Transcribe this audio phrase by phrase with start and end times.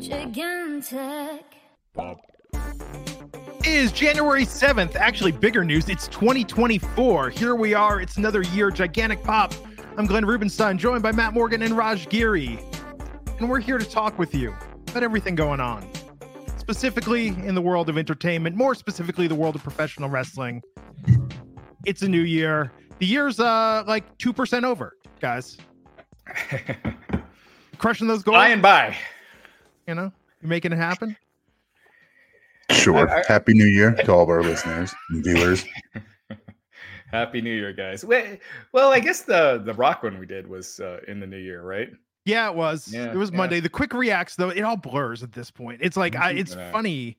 [0.00, 1.44] Gigantic.
[1.94, 2.20] Pop
[3.64, 4.94] Is January 7th.
[4.96, 5.88] Actually, bigger news.
[5.88, 7.30] It's 2024.
[7.30, 8.00] Here we are.
[8.00, 8.70] It's another year.
[8.70, 9.52] Gigantic Pop.
[9.96, 12.58] I'm Glenn Rubenstein, joined by Matt Morgan and Raj Giri.
[13.38, 14.54] And we're here to talk with you
[14.88, 15.88] about everything going on,
[16.56, 20.62] specifically in the world of entertainment, more specifically, the world of professional wrestling.
[21.84, 22.72] It's a new year.
[22.98, 25.56] The year's uh like 2% over, guys.
[27.78, 28.36] Crushing those goals.
[28.36, 28.96] By and by.
[29.86, 31.16] You know, you're making it happen.
[32.70, 33.08] Sure.
[33.08, 35.64] I- I- Happy New Year to all of our listeners and viewers.
[37.10, 38.04] Happy New Year, guys.
[38.04, 38.40] Wait,
[38.72, 41.62] well, I guess the the rock one we did was uh, in the new year,
[41.62, 41.90] right?
[42.26, 42.92] Yeah, it was.
[42.92, 43.36] Yeah, it was yeah.
[43.38, 43.60] Monday.
[43.60, 45.80] The quick reacts, though, it all blurs at this point.
[45.82, 46.70] It's like I, it's Yeah.
[46.70, 47.16] funny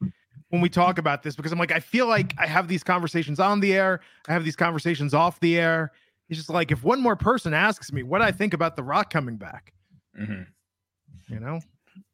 [0.49, 3.39] when we talk about this because I'm like, I feel like I have these conversations
[3.39, 5.91] on the air, I have these conversations off the air.
[6.29, 9.09] It's just like if one more person asks me what I think about The Rock
[9.11, 9.73] coming back,
[10.15, 10.43] hmm
[11.27, 11.59] you know,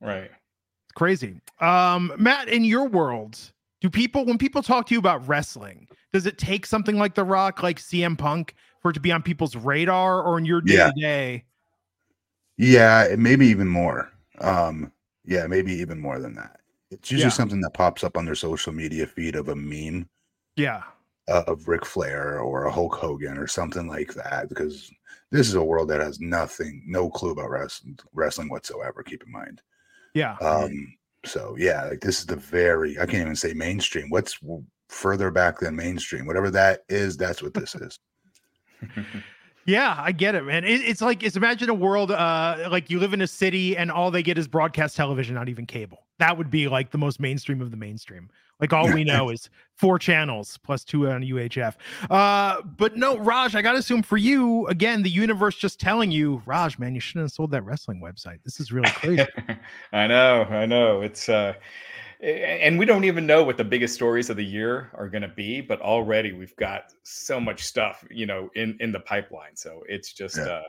[0.02, 0.26] Right.
[0.26, 1.40] it's crazy.
[1.62, 3.40] Um, Matt, in your world,
[3.82, 7.24] do people when people talk to you about wrestling, does it take something like The
[7.24, 10.78] Rock, like CM Punk, for it to be on people's radar, or in your day
[10.78, 11.46] to day?
[12.58, 14.12] Yeah, maybe even more.
[14.40, 14.92] Um,
[15.26, 16.60] yeah, maybe even more than that.
[16.92, 17.34] It's usually Yeah.
[17.34, 20.08] something that pops up on their social media feed of a meme
[20.56, 20.84] Yeah,
[21.28, 24.48] uh, of Ric Flair or a Hulk Hogan or something like that.
[24.50, 24.92] Because
[25.32, 29.04] this is a world that has nothing, no clue about wrestling, wrestling whatsoever.
[29.04, 29.62] Keep in mind.
[30.14, 30.38] yeah.
[30.42, 34.10] Um, so yeah, like this is the very I can't even say mainstream.
[34.10, 34.40] What's
[34.90, 36.28] further back than mainstream?
[36.28, 38.00] Whatever that is, that's what this is.
[39.68, 40.64] Yeah, I get it, man.
[40.64, 43.92] It, it's like it's imagine a world uh like you live in a city and
[43.92, 46.05] all they get is broadcast television, not even cable.
[46.20, 48.30] That would be like the most mainstream of the mainstream.
[48.60, 51.76] Like all we know is four channels plus two on UHF.
[52.10, 56.42] Uh, but no, Raj, I gotta assume for you again, the universe just telling you,
[56.46, 58.44] Raj, man, you shouldn't have sold that wrestling website.
[58.44, 59.26] This is really crazy.
[59.94, 61.02] I know, I know.
[61.02, 61.54] It's uh
[62.22, 65.28] and we don't even know what the biggest stories of the year are going to
[65.28, 69.56] be, but already we've got so much stuff, you know, in in the pipeline.
[69.56, 70.46] So it's just Yeah.
[70.46, 70.64] uh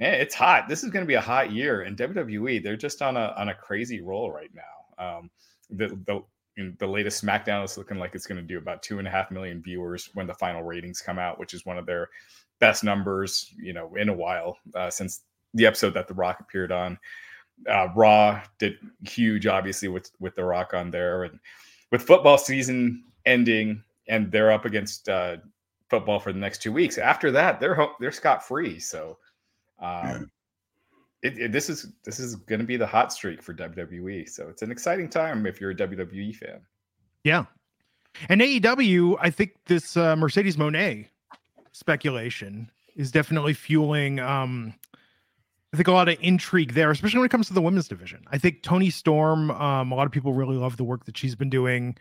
[0.00, 0.68] yeah, it's hot.
[0.68, 3.50] This is going to be a hot year and WWE, they're just on a on
[3.50, 5.16] a crazy roll right now.
[5.16, 5.30] Um
[5.70, 6.22] the the
[6.78, 9.30] the latest SmackDown is looking like it's going to do about two and a half
[9.30, 12.08] million viewers when the final ratings come out, which is one of their
[12.58, 15.22] best numbers, you know, in a while uh, since
[15.54, 16.98] the episode that The Rock appeared on.
[17.68, 21.38] Uh, Raw did huge, obviously, with with The Rock on there, and
[21.90, 25.36] with football season ending, and they're up against uh,
[25.88, 26.96] football for the next two weeks.
[26.96, 28.78] After that, they're ho- they're scot free.
[28.78, 29.18] So,
[29.80, 30.30] um,
[31.22, 34.28] it, it- this is this is going to be the hot streak for WWE.
[34.28, 36.60] So it's an exciting time if you're a WWE fan.
[37.24, 37.44] yeah.
[38.28, 41.06] And AEW, I think this uh, Mercedes Moné
[41.72, 44.74] speculation is definitely fueling um
[45.72, 48.24] I think a lot of intrigue there, especially when it comes to the women's division.
[48.32, 51.36] I think Toni Storm, um, a lot of people really love the work that she's
[51.36, 51.96] been doing.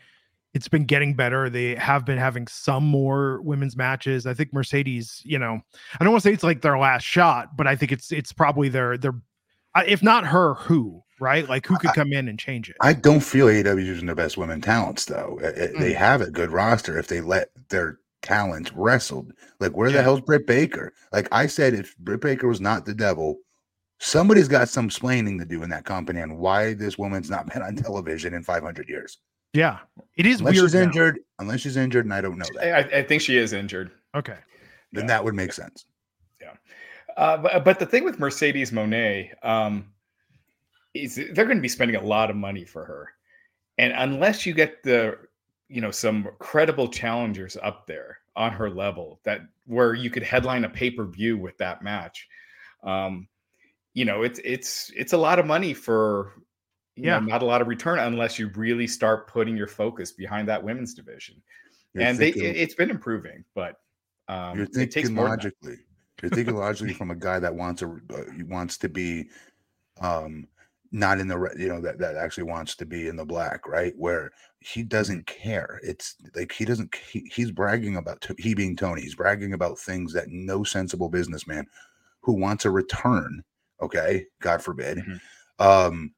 [0.54, 1.50] It's been getting better.
[1.50, 4.26] They have been having some more women's matches.
[4.26, 5.60] I think Mercedes, you know,
[6.00, 8.34] I don't want to say it's like their last shot, but I think it's it's
[8.34, 9.14] probably their their
[9.76, 11.48] uh, if not her, who, right?
[11.48, 12.78] Like who could I- come in and change it?
[12.82, 15.40] I don't feel AEW is using their best women talents though.
[15.44, 15.98] Uh, uh, They Mm.
[15.98, 19.32] have a good roster if they let their talent wrestled.
[19.60, 19.98] Like where Yeah.
[19.98, 20.94] the hell's Britt Baker?
[21.14, 23.38] Like I said, if Britt Baker was not the devil,
[24.00, 27.62] somebody's got some explaining to do in that company on why this woman's not been
[27.62, 29.20] on television in 500 years.
[29.54, 29.80] Yeah,
[30.16, 30.66] it is Unless weird.
[30.66, 30.82] she's now.
[30.82, 33.92] injured, unless she's injured, and I don't know that, I, I think she is injured.
[34.16, 34.38] Okay.
[34.92, 35.08] then yeah.
[35.08, 35.86] that would make sense.
[36.40, 36.54] Yeah,
[37.18, 39.88] uh, but, but the thing with Mercedes Moné um,
[40.94, 43.10] is they're going to be spending a lot of money for her,
[43.78, 45.18] and unless you get the
[45.68, 50.64] you know some credible challengers up there on her level that where you could headline
[50.64, 52.28] a pay per view with that match,
[52.84, 53.28] um,
[53.96, 56.44] you know it's it's it's a lot of money for you
[57.04, 57.20] Yeah.
[57.20, 60.64] know, not a lot of return unless you really start putting your focus behind that
[60.64, 61.42] women's division.
[61.94, 63.76] You're and they, thinking- it, it's been improving, but
[64.28, 65.30] um, You're it takes thinking more.
[65.30, 65.78] logically.
[66.22, 69.30] You're thinking logically from a guy that wants to uh, wants to be
[70.02, 70.48] um
[70.92, 73.94] not in the you know that that actually wants to be in the black, right?
[73.96, 75.80] Where he doesn't care.
[75.84, 76.94] It's like he doesn't.
[76.96, 79.02] He, he's bragging about he being Tony.
[79.02, 81.66] He's bragging about things that no sensible businessman
[82.22, 83.44] who wants a return.
[83.82, 84.98] Okay, God forbid.
[84.98, 85.22] Mhm.
[85.60, 86.14] Um,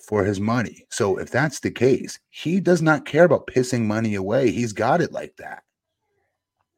[0.00, 0.84] for his money.
[0.90, 4.50] So if that's the case, he does not care about pissing money away.
[4.50, 5.62] He's got it like that.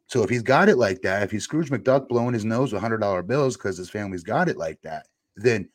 [0.06, 2.82] So if he's got it like that, if he's Scrooge McDuck blowing his nose with
[2.82, 5.06] hundred dollar bills because his family's got it like that,
[5.36, 5.68] then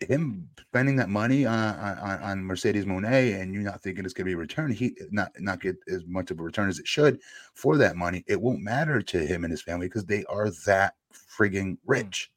[0.00, 4.26] him spending that money on on, on Mercedes Moné and you not thinking it's going
[4.26, 7.20] to be returned, he not not get as much of a return as it should
[7.54, 8.24] for that money.
[8.26, 12.30] It won't matter to him and his family because they are that frigging rich.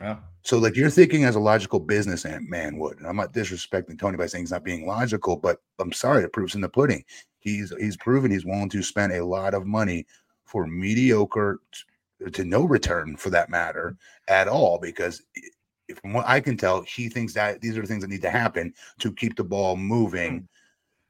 [0.00, 0.18] Yeah.
[0.42, 4.16] So, like you're thinking as a logical business man would, and I'm not disrespecting Tony
[4.16, 7.04] by saying he's not being logical, but I'm sorry, the proof's in the pudding.
[7.40, 10.06] He's he's proven he's willing to spend a lot of money
[10.44, 13.96] for mediocre t- to no return, for that matter,
[14.28, 14.78] at all.
[14.78, 18.10] Because i- from what I can tell, he thinks that these are the things that
[18.10, 20.40] need to happen to keep the ball moving.
[20.40, 20.44] Hmm.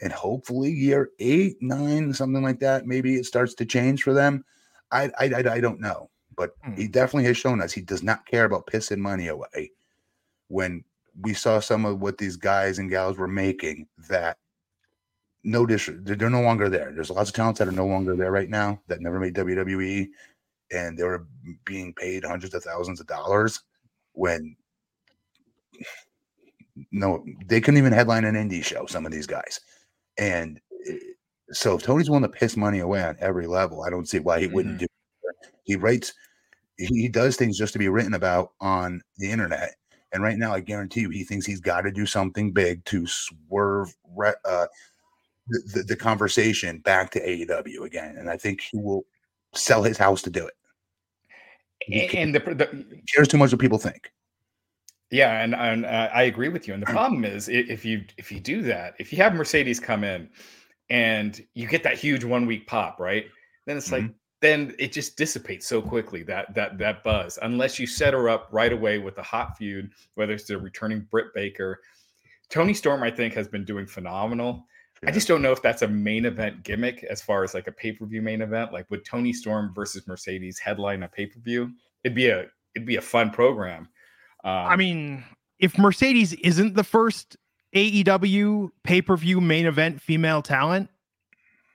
[0.03, 4.45] And hopefully, year eight, nine, something like that, maybe it starts to change for them.
[4.91, 6.75] I I, I, I don't know but Hmm.
[6.75, 9.73] he definitely has shown us he does not care about pissing money away.
[10.49, 10.85] When
[11.21, 14.39] we saw some of what these guys and gals were making, that
[15.45, 16.91] no dis they're, no longer there.
[16.93, 20.09] There's lots of talents that are no longer there right now that never made WWE,
[20.73, 21.27] and they were
[21.65, 23.61] being paid hundreds of thousands of dollars
[24.13, 24.57] when
[26.91, 28.87] no, they couldn't even headline an indie show.
[28.87, 29.61] Some of these guys,
[30.19, 30.99] and eh,
[31.53, 34.41] so if Tony's willing to piss money away on every level, I don't see why
[34.41, 34.87] he wouldn't do.
[35.65, 36.13] He writes
[36.77, 39.75] he does things just to be written about on the internet.
[40.13, 43.07] And right now, I guarantee you, he thinks he's got to do something big to
[43.07, 44.67] swerve re- uh,
[45.49, 48.17] the, the, the conversation back to AEW again.
[48.17, 49.05] And I think he will
[49.55, 50.55] sell his house to do it.
[51.81, 54.11] He And, the, the cares too much what people think.
[55.11, 56.75] Yeah, and, and uh, I agree with you.
[56.75, 60.03] And the problem is, if you if you do that, if you have Mercedes come
[60.03, 60.29] in,
[60.91, 63.27] and you get that huge one week pop, right?
[63.67, 64.05] Then it's like
[64.45, 67.39] then it just dissipates so quickly that that that buzz.
[67.43, 71.07] Unless you set her up right away with a hot feud, whether it's the returning
[71.11, 71.81] Britt Baker,
[72.51, 74.67] Toni Storm, I think has been doing phenomenal.
[75.07, 77.73] I just don't know if that's a main event gimmick as far as like a
[77.73, 78.73] pay per view main event.
[78.73, 81.73] Like would Toni Storm versus Mercedes headline a pay per view?
[82.05, 83.89] It'd be a it'd be a fun program.
[84.45, 85.25] Um, I mean,
[85.59, 87.37] if Mercedes isn't the first
[87.75, 90.91] AEW pay per view main event female talent,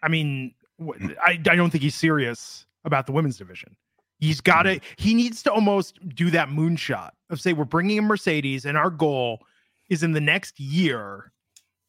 [0.03, 3.75] I mean, I, I don't think he's serious about the women's division.
[4.19, 8.03] He's got to, he needs to almost do that moonshot of say, we're bringing in
[8.05, 9.39] Mercedes, and our goal
[9.89, 11.31] is in the next year,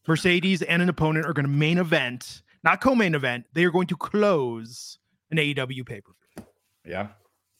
[0.06, 3.46] Mercedes and an opponent are going to main event, not co main event.
[3.52, 4.98] They are going to close
[5.31, 6.46] an AEW pay per view.
[6.84, 7.08] yeah.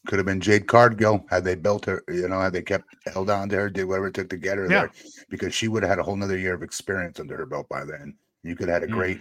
[0.07, 3.29] Could have been Jade Cargill had they built her, you know, had they kept held
[3.29, 4.69] on to her, did whatever it took to get her Yeah.
[4.87, 4.91] there,
[5.29, 7.85] because she would have had a whole nother year of experience under her belt by
[7.85, 8.17] then.
[8.43, 8.97] You could have had a Mhm.
[8.97, 9.21] great,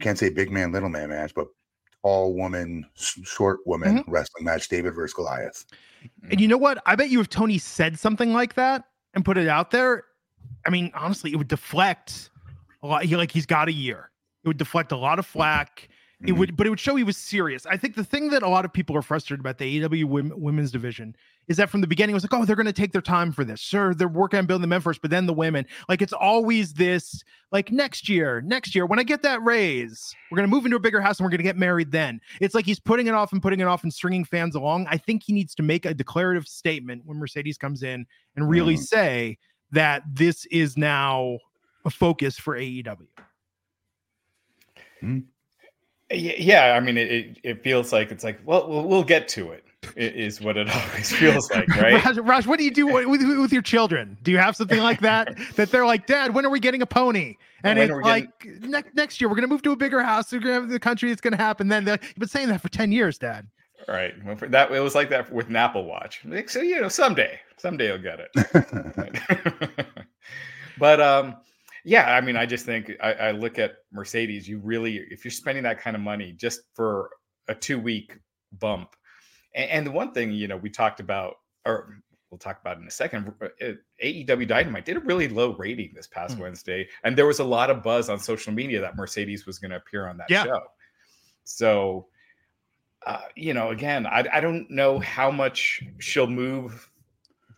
[0.00, 1.46] can't say big man, little man match, but
[2.02, 4.10] tall woman, short woman Mm-hmm.
[4.10, 5.64] wrestling match, David versus Goliath.
[6.30, 6.82] And you know what?
[6.84, 10.04] I bet you if Tony said something like that and put it out there,
[10.66, 12.30] I mean, honestly, it would deflect
[12.82, 13.04] a lot.
[13.04, 14.10] He like he's got a year.
[14.44, 15.88] It would deflect a lot of flack.
[16.26, 16.38] It Mhm.
[16.38, 17.66] would, but it would show he was serious.
[17.66, 20.70] I think the thing that a lot of people are frustrated about the AEW women's
[20.70, 21.14] division
[21.48, 23.30] is that from the beginning it was like, oh, they're going to take their time
[23.30, 23.60] for this.
[23.60, 26.72] Sure, they're working on building the men first, but then the women, like it's always
[26.74, 27.22] this,
[27.52, 30.76] like next year, next year when I get that raise, we're going to move into
[30.76, 32.20] a bigger house and we're going to get married then.
[32.40, 34.86] It's like he's putting it off and putting it off and stringing fans along.
[34.88, 38.76] I think he needs to make a declarative statement when Mercedes comes in and really
[38.76, 38.82] Mhm.
[38.86, 39.38] say
[39.72, 41.38] that this is now
[41.84, 43.08] a focus for AEW.
[45.02, 45.22] Y-
[46.16, 49.64] Yeah, I mean, it, it, feels like it's like, well, we'll, we'll get to it
[49.96, 52.04] is what it always feels like, right?
[52.04, 54.16] Raj, Raj, what do you do with, with, your children?
[54.22, 55.36] Do you have something like that?
[55.56, 57.36] that they're like, Dad, when are we getting a pony?
[57.62, 58.28] And When it's are we like
[58.60, 60.30] next next year we're gonna move to a bigger house.
[60.30, 61.10] We're gonna have the country.
[61.10, 61.68] It's gonna happen.
[61.68, 63.46] Then you've been saying that for ten years, Dad.
[63.88, 64.14] Right.
[64.50, 66.20] That it was like that with an Apple Watch.
[66.26, 69.86] Like, so you know, someday, someday you'll get it.
[70.78, 71.36] but um,
[71.84, 74.48] yeah, I mean, I just think I, I look at Mercedes.
[74.48, 77.10] You really, if you're spending that kind of money just for
[77.48, 78.16] a two week
[78.58, 78.96] bump,
[79.54, 81.34] and, and the one thing you know we talked about,
[81.66, 81.98] or
[82.30, 83.68] we'll talk about in a second, uh,
[84.02, 86.42] AEW Dynamite did a really low rating this past Hmm.
[86.42, 89.70] Wednesday, and there was a lot of buzz on social media that Mercedes was going
[89.70, 90.44] to appear on that Yeah.
[90.44, 90.60] show.
[91.44, 92.08] So,
[93.06, 96.90] uh, you know, again, I, I don't know how much she'll move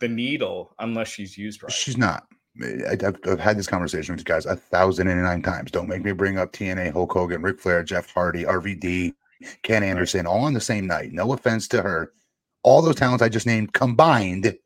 [0.01, 1.71] the needle unless she's used right.
[1.71, 2.27] She's not.
[2.63, 5.71] I, have I've had this conversation with you guys a thousand and nine times.
[5.71, 9.13] Don't make me bring up TNA, Hulk Hogan, Ric Flair, Jeff Hardy, RVD,
[9.63, 11.11] Ken Anderson, all on the same night.
[11.11, 12.13] No offense to her.
[12.63, 14.57] All those talents I just named combined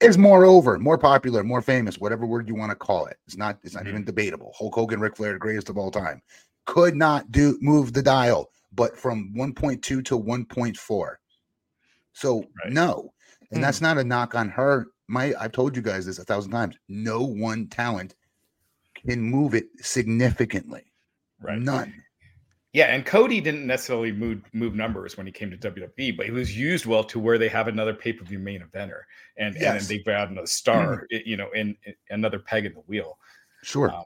[0.00, 3.16] is more over, more popular, more famous, whatever word you want to call it.
[3.26, 3.58] It's not.
[3.62, 3.88] It's not Mhm.
[3.88, 4.52] even debatable.
[4.56, 6.20] Hulk Hogan, Ric Flair, the greatest of all time,
[6.66, 11.20] could not do move the dial, but from 1.2 to 1.4.
[12.12, 12.72] So Right.
[12.72, 13.12] no,
[13.52, 14.88] and that's not a knock on her.
[15.12, 16.78] My, I've told you guys this a thousand times.
[16.88, 18.14] No one talent
[18.94, 20.90] can move it significantly.
[21.38, 21.58] Right.
[21.58, 21.92] None.
[22.72, 26.32] Yeah, and Cody didn't necessarily move move numbers when he came to WWE, but he
[26.32, 29.00] was used well to where they have another pay per view main eventer,
[29.36, 29.82] and Yes.
[29.82, 33.18] and they've got another star, i- you know, in, in another peg in the wheel.
[33.62, 33.90] Sure.
[33.94, 34.04] Um,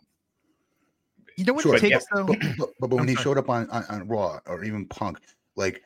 [1.37, 2.25] You know what Sure, it takes yeah, though?
[2.27, 5.21] but, but, but when I'm he showed up on, on on Raw or even Punk,
[5.55, 5.85] like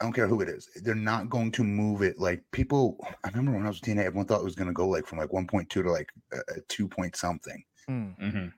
[0.00, 2.18] I don't care who it is, they're not going to move it.
[2.18, 4.74] Like people, I remember when I was a teenager, everyone thought it was going to
[4.74, 7.64] go like from like 1.2 to like a, a two point something.
[7.86, 8.10] Hmm.
[8.20, 8.52] mhm.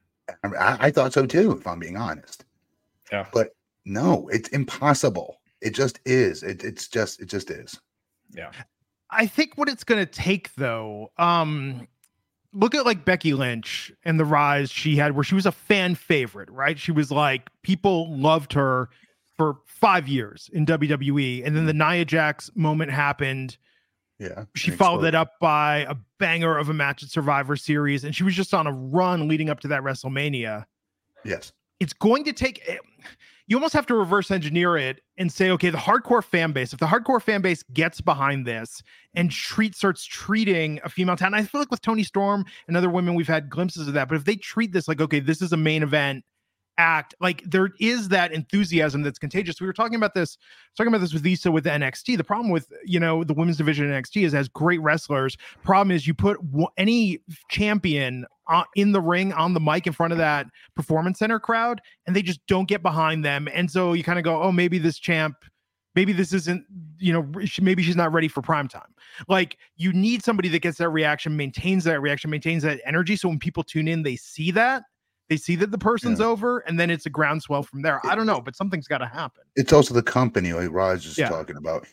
[0.44, 2.44] I, I, I thought so too, if I'm being honest.
[3.10, 3.26] Yeah.
[3.32, 3.54] But
[3.84, 5.40] no, it's impossible.
[5.60, 6.42] It just is.
[6.42, 7.78] It, it's just it just is.
[8.30, 8.50] Yeah.
[9.10, 11.88] I think what it's going to take though, um,
[12.52, 15.94] look at like Becky Lynch and the rise she had where she was a fan
[15.94, 16.78] favorite, right?
[16.78, 18.88] She was like people loved her
[19.40, 23.56] for 5 years in WWE and then the Nia Jax moment happened.
[24.18, 24.44] Yeah.
[24.54, 28.22] She followed that up by a banger of a match at Survivor Series and she
[28.22, 30.66] was just on a run leading up to that WrestleMania.
[31.24, 31.52] Yes.
[31.80, 32.76] it's going to take eh,
[33.46, 36.78] you almost have to reverse engineer it and say okay the hardcore fan base if
[36.78, 38.82] the hardcore fan base gets behind this
[39.14, 42.88] and treat starts treating a female talent i feel like with toni storm and other
[42.88, 45.52] women we've had glimpses of that but if they treat this like okay this is
[45.52, 46.24] a main event
[46.80, 49.60] act like there is that enthusiasm that's contagious.
[49.60, 50.38] We were talking about this
[50.78, 53.84] talking about this with Lisa with NXT the problem with you know the women's division
[53.84, 56.38] in NXT is has great wrestlers problem is you put
[56.78, 57.20] any
[57.50, 61.82] champion uh, in the ring on the mic in front of that performance center crowd
[62.06, 63.46] and they just don't get behind them.
[63.52, 65.36] And so you kind of go oh maybe this champ
[65.94, 66.64] maybe this isn't
[66.98, 68.94] you know maybe she's not ready for prime time.
[69.28, 73.28] Like you need somebody that gets that reaction maintains that reaction maintains that energy so
[73.28, 74.84] when people tune in they see that
[75.30, 78.26] they see that the person's over and then it's a groundswell from there i don't
[78.26, 81.28] know but something's got to happen It's also the company, like Raj is Yeah.
[81.30, 81.86] talking about,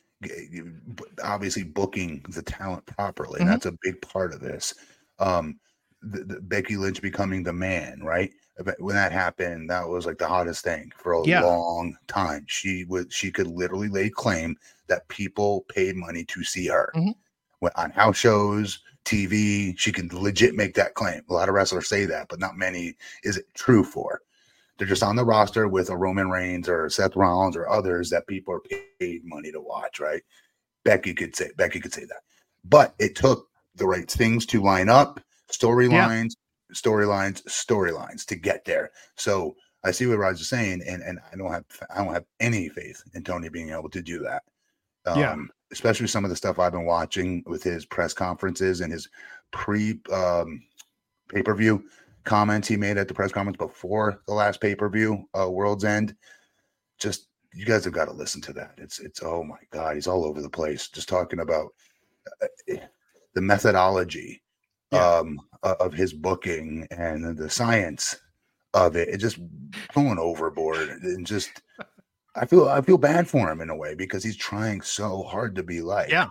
[1.24, 3.38] obviously booking the talent properly.
[3.38, 3.42] Mhm.
[3.42, 4.74] And that's a big part of this.
[5.20, 5.60] Um,
[6.02, 8.32] the, the Becky Lynch becoming the man, right?
[8.80, 11.42] When that happened, that was like the hottest thing for a Yeah.
[11.44, 12.46] long time.
[12.48, 14.56] She would, she could literally lay claim
[14.88, 17.14] that people paid money to see her Mhm.
[17.60, 19.78] When- on house shows, TV.
[19.78, 21.22] She can legit make that claim.
[21.30, 24.22] A lot of wrestlers say that, but not many is it true for.
[24.78, 28.28] They're just on the roster with a Roman Reigns or Seth Rollins or others that
[28.28, 28.62] people are
[29.00, 30.22] paid money to watch, right?
[30.84, 32.22] Becky could say Becky could say that.
[32.64, 35.20] But it took the right things to line up,
[35.52, 36.34] storylines,
[36.74, 38.92] storylines, storylines to get there.
[39.16, 42.70] So I see what is saying, and and I don't have I don't have any
[42.70, 44.44] faith in Tony being able to do that.
[45.06, 45.36] Um, Yeah.
[45.72, 49.10] Especially some of the stuff I've been watching with his press conferences and his
[49.52, 50.62] pre um
[51.30, 51.84] pay-per-view
[52.24, 56.16] comments he made at the press conference before the last pay-per-view, uh World's End.
[57.00, 58.74] Just you guys have got to listen to that.
[58.78, 61.70] It's it's oh my god, he's all over the place just talking about
[62.42, 62.80] uh, eh,
[63.34, 64.42] the methodology
[64.92, 65.06] Yeah.
[65.20, 68.18] um of his booking and the science
[68.74, 69.10] of it.
[69.10, 69.40] It just
[69.94, 71.62] going overboard and just
[72.40, 75.56] I feel I feel bad for him in a way because he's trying so hard
[75.56, 76.12] to be liked.
[76.12, 76.30] Yeah.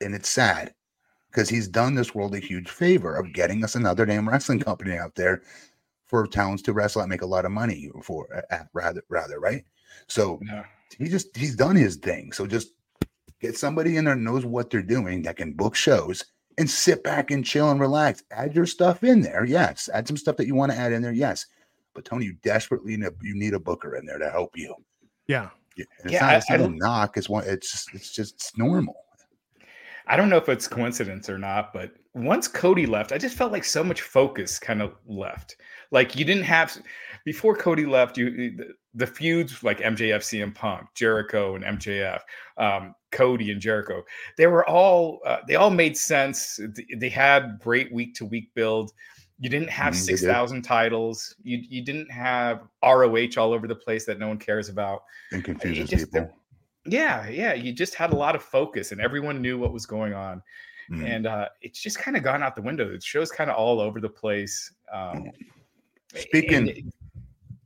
[0.00, 0.74] And it's sad
[1.30, 4.96] because he's done this world a huge favor of getting us another damn wrestling company
[4.96, 5.42] out there
[6.06, 9.64] for talents to wrestle and make a lot of money for uh, rather rather right.
[10.06, 10.64] So Yeah.
[10.98, 12.32] he just he's done his thing.
[12.32, 12.68] So just
[13.40, 16.24] get somebody in there knows what they're doing that can book shows
[16.58, 18.22] and sit back and chill and relax.
[18.30, 19.90] Add your stuff in there, yes.
[19.92, 21.46] Add some stuff that you want to add in there, yes.
[21.94, 24.74] But Tony, you desperately need, you need a booker in there to help you.
[25.28, 27.16] Yeah Yeah, it's Yeah, not, I- it's I not a don't- knock.
[27.16, 27.44] It's one.
[27.46, 28.96] It's just, it's just it's normal.
[30.08, 33.50] I don't know if it's coincidence or not, but once Cody left, I just felt
[33.50, 35.56] like so much focus kind of left.
[35.90, 36.78] Like you didn't have
[37.24, 42.20] before Cody left, you the, the feuds like MJF, CM Punk, Jericho, and MJF,
[42.56, 44.04] um, Cody and Jericho.
[44.38, 46.60] They were all uh, they all made sense.
[46.96, 48.92] They had great week to week build.
[49.38, 51.34] You didn't have Mhm, six thousand titles.
[51.42, 55.02] You you didn't have ROH all over the place that no one cares about.
[55.32, 56.32] And confuses just- people.
[56.86, 57.52] Yeah, yeah.
[57.52, 60.42] You just had a lot of focus, and everyone knew what was going on
[60.90, 61.04] Mm.
[61.04, 62.88] and uh, it's just kind of gone out the window.
[62.88, 64.72] The show's kind of all over the place.
[64.92, 65.32] Um,
[66.14, 66.92] Speaking- and-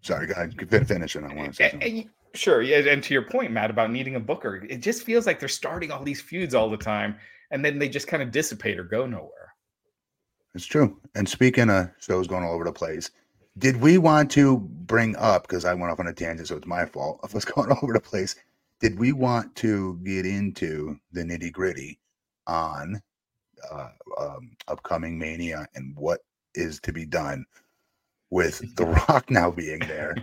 [0.02, 0.54] Sorry, guys.
[0.70, 1.24] Fin- Finish it.
[1.24, 1.98] I want to say something.
[2.00, 5.26] and- sure, yeah, and to your point, Matt, about needing a booker, it just feels
[5.26, 7.16] like they're starting all these feuds all the time,
[7.50, 9.39] and then they just kind of dissipate or go nowhere.
[10.54, 10.98] It's true.
[11.14, 13.10] And speaking of shows going all over the place,
[13.58, 16.66] did we want to bring up because I went off on a tangent, so it's
[16.66, 18.36] my fault if it's going all over the place.
[18.80, 22.00] Did we want to get into the nitty gritty
[22.46, 23.00] on
[23.70, 23.88] uh,
[24.18, 26.20] um, upcoming Mania and what
[26.54, 27.44] is to be done
[28.30, 30.14] with The Rock now being there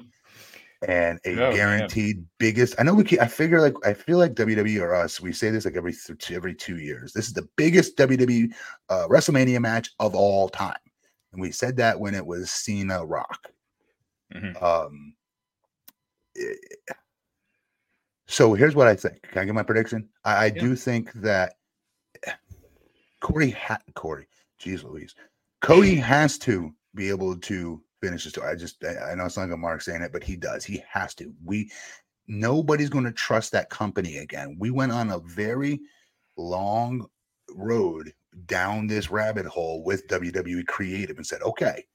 [0.87, 1.55] and a Oh, man.
[1.55, 2.75] guaranteed biggest.
[2.79, 3.03] I know we.
[3.03, 5.19] Can, I figure like I feel like WWE or us.
[5.21, 7.13] We say this like every th- every two years.
[7.13, 8.53] This is the biggest WWE
[8.89, 10.77] uh, WrestleMania match of all time,
[11.33, 13.47] and we said that when it was Cena Rock.
[14.35, 14.61] Mhm.
[14.61, 15.13] Um.
[18.27, 19.21] So here's what I think.
[19.23, 20.09] Can I get my prediction?
[20.25, 20.61] I, I Yeah.
[20.61, 21.53] do think that
[23.21, 24.27] Corey ha- Corey,
[24.61, 25.15] jeez Louise,
[25.61, 27.81] Cody has to be able to
[28.13, 30.63] I just I, know it's not like Mark saying it, but he does.
[30.63, 31.33] He has to.
[31.43, 31.71] We
[32.27, 34.57] nobody's going to trust that company again.
[34.59, 35.79] We went on a very
[36.35, 37.07] long
[37.55, 38.13] road
[38.45, 41.85] down this rabbit hole with WWE Creative and said, okay,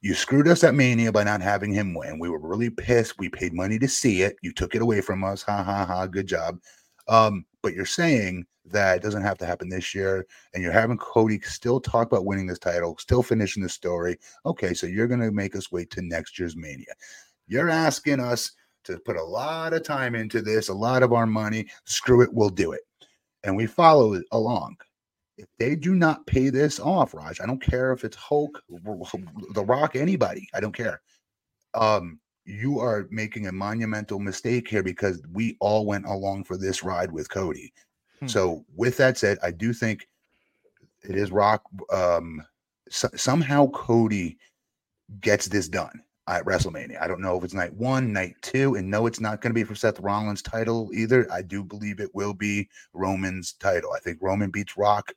[0.00, 2.18] you screwed us at Mania by not having him win.
[2.18, 3.18] We were really pissed.
[3.18, 4.36] We paid money to see it.
[4.42, 5.42] You took it away from us.
[5.42, 6.06] Ha ha ha.
[6.06, 6.58] Good job.
[7.08, 10.98] Um, but you're saying that it doesn't have to happen this year, and you're having
[10.98, 14.18] Cody still talk about winning this title, still finishing the story.
[14.46, 16.92] Okay, so you're going to make us wait to next year's Mania.
[17.46, 18.52] You're asking us
[18.84, 21.66] to put a lot of time into this, a lot of our money.
[21.84, 22.82] Screw it, we'll do it.
[23.44, 24.76] And we follow it along.
[25.36, 29.64] If they do not pay this off, Raj, I don't care if it's Hulk, The
[29.64, 30.48] Rock, anybody.
[30.52, 31.00] I don't care.
[31.74, 36.82] Um, you are making a monumental mistake here because we all went along for this
[36.82, 37.72] ride with Cody.
[38.20, 38.26] Hmm.
[38.26, 40.08] So, with that said, I do think
[41.02, 41.62] it is Rock.
[41.92, 42.42] Um,
[42.88, 44.38] so- somehow Cody
[45.20, 47.00] gets this done at WrestleMania.
[47.00, 49.54] I don't know if it's night one, night two, and no, it's not going to
[49.54, 51.30] be for Seth Rollins' title either.
[51.30, 53.92] I do believe it will be Roman's title.
[53.92, 55.12] I think Roman beats Rock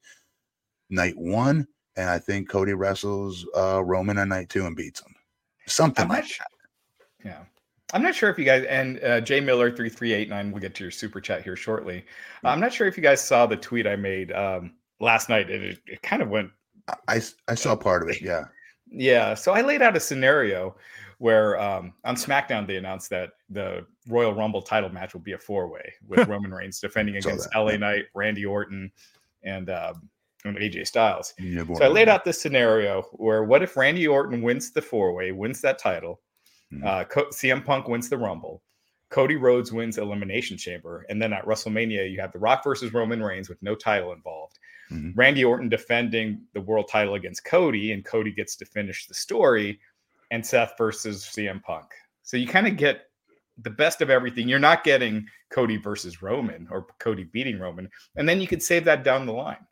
[0.90, 5.16] night one, and I think Cody wrestles uh, Roman on night two and beats him.
[5.68, 6.48] Something I'm like not.
[7.24, 7.44] Yeah.
[7.94, 10.52] I'm not sure if you guys and uh, Jay Miller three three eight nine.
[10.52, 12.06] We'll get to your super chat here shortly.
[12.44, 15.50] I'm not sure if you guys saw the tweet I made um, last night.
[15.50, 16.52] It, it, kind of went.
[17.08, 18.22] I, I- saw part of it.
[18.22, 18.46] Yeah.
[18.94, 20.76] Yeah, so I laid out a scenario
[21.18, 25.38] where um, on SmackDown they announced that the Royal Rumble title match will be a
[25.38, 27.78] four-way with Roman Reigns defending against that, LA.
[27.78, 28.92] Knight, Randy Orton,
[29.44, 30.10] and um,
[30.44, 31.34] and AJ Styles.
[31.38, 35.32] You're So I laid out this scenario where what if Randy Orton wins the four-way,
[35.32, 36.20] wins that title,
[36.72, 36.86] Mhm.
[36.86, 38.62] uh, Co- CM Punk wins the Rumble,
[39.10, 43.22] Cody Rhodes wins Elimination Chamber, and then at WrestleMania you have The Rock versus Roman
[43.22, 44.58] Reigns with no title involved.
[44.90, 45.14] Mhm.
[45.16, 49.80] Randy Orton defending the world title against Cody, and Cody gets to finish the story,
[50.32, 51.92] and Seth versus CM Punk.
[52.24, 53.10] So you kind of get
[53.58, 54.48] the best of everything.
[54.48, 58.86] You're not getting Cody versus Roman or Cody beating Roman, and then you could save
[58.86, 59.66] that down the line.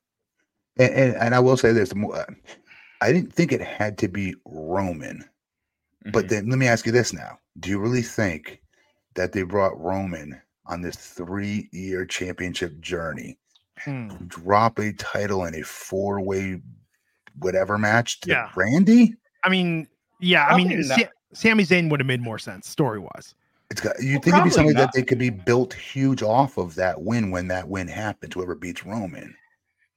[0.77, 2.25] And, and, and I will say this: more, uh,
[3.01, 5.23] I didn't think it had to be Roman.
[6.05, 6.29] But Mhm.
[6.29, 7.39] then let me ask you this now.
[7.59, 8.61] Do you really think
[9.15, 13.37] that they brought Roman on this three year championship journey,
[13.79, 14.09] Hmm.
[14.27, 16.61] drop a title in a four way
[17.39, 18.49] whatever match to Yeah.
[18.55, 19.15] Randy?
[19.43, 19.87] I mean,
[20.19, 21.03] yeah, I mean, Probably.
[21.05, 23.35] Sa- Sami Zayn would have made more sense story wise.
[23.69, 24.81] It's got you Well, think it'd be something not.
[24.81, 28.55] that they could be built huge off of that win when that win happens, whoever
[28.55, 29.35] beats Roman.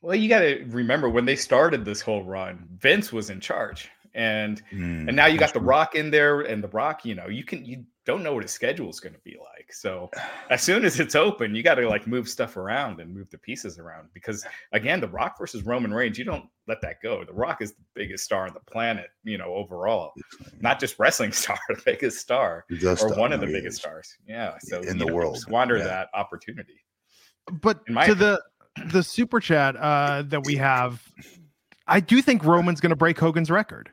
[0.03, 3.89] well, you got to remember when they started this whole run, Vince was in charge,
[4.15, 5.61] and Hmm, and now you got the.
[5.61, 8.51] Rock in there, and the Rock, you know, you can you don't know what his
[8.51, 9.73] schedule is going to be like.
[9.73, 10.11] So
[10.51, 13.39] as soon as it's open, you got to like move stuff around and move the
[13.39, 17.25] pieces around because again, the Rock versus Roman Reigns, you don't let that go.
[17.25, 20.13] The Rock is the biggest star on the planet, you know, overall,
[20.61, 23.77] not just wrestling star, the biggest star The or star, one of the he biggest
[23.77, 23.81] is.
[23.81, 24.17] stars.
[24.27, 25.85] Yeah, so in the don't world, squander yeah.
[25.85, 26.85] that opportunity.
[27.61, 28.43] But In my to the
[28.87, 31.03] the super chat uh, that we have,
[31.87, 33.91] I do think Roman's going to break Hogan's record.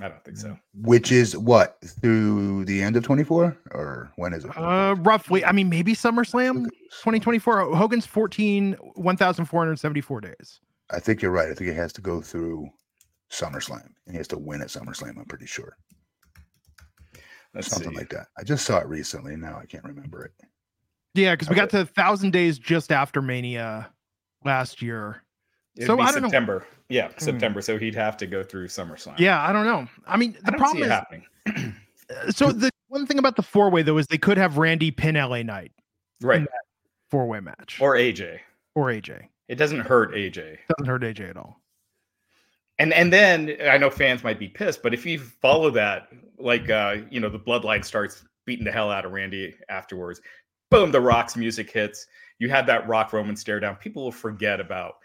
[0.00, 0.56] I don't think so.
[0.74, 4.56] Which is what through the end of 24 or when is it?
[4.56, 7.74] Uh, roughly, I mean, maybe SummerSlam 2024.
[7.74, 10.60] Hogan's 14, 1,474 days.
[10.90, 11.48] I think you're right.
[11.50, 12.68] I think it has to go through
[13.30, 13.86] SummerSlam.
[14.06, 15.76] And he has to win at SummerSlam, I'm pretty sure.
[17.54, 17.96] Let's Something see.
[17.96, 18.28] like that.
[18.38, 19.34] I just saw it recently.
[19.36, 20.32] Now I can't remember it.
[21.14, 21.78] Yeah, because we got Okay.
[21.78, 23.90] to 1,000 days just after Mania
[24.44, 25.22] last year.
[25.78, 26.28] It'd So be I don't know.
[26.28, 26.66] September.
[26.90, 27.14] Yeah, Hmm.
[27.18, 27.62] September.
[27.62, 29.18] So he'd have to go through SummerSlam.
[29.18, 29.86] Yeah, I don't know.
[30.06, 31.24] I mean, I the don't problem is happening.
[32.30, 35.14] so the one thing about the four way though is they could have Randy pin
[35.14, 35.72] LA Knight
[36.20, 36.46] Right.
[37.10, 38.40] four way match Or AJ.
[38.74, 39.28] or AJ.
[39.48, 40.58] It doesn't hurt AJ.
[40.76, 41.60] Doesn't hurt AJ at all.
[42.78, 46.70] And and then I know fans might be pissed, but if you follow that, like
[46.70, 50.20] uh, you know, the bloodline starts beating the hell out of Randy afterwards.
[50.70, 52.06] Boom, the Rock's music hits.
[52.38, 53.76] You had that Rock Roman stare down.
[53.76, 54.96] People will forget about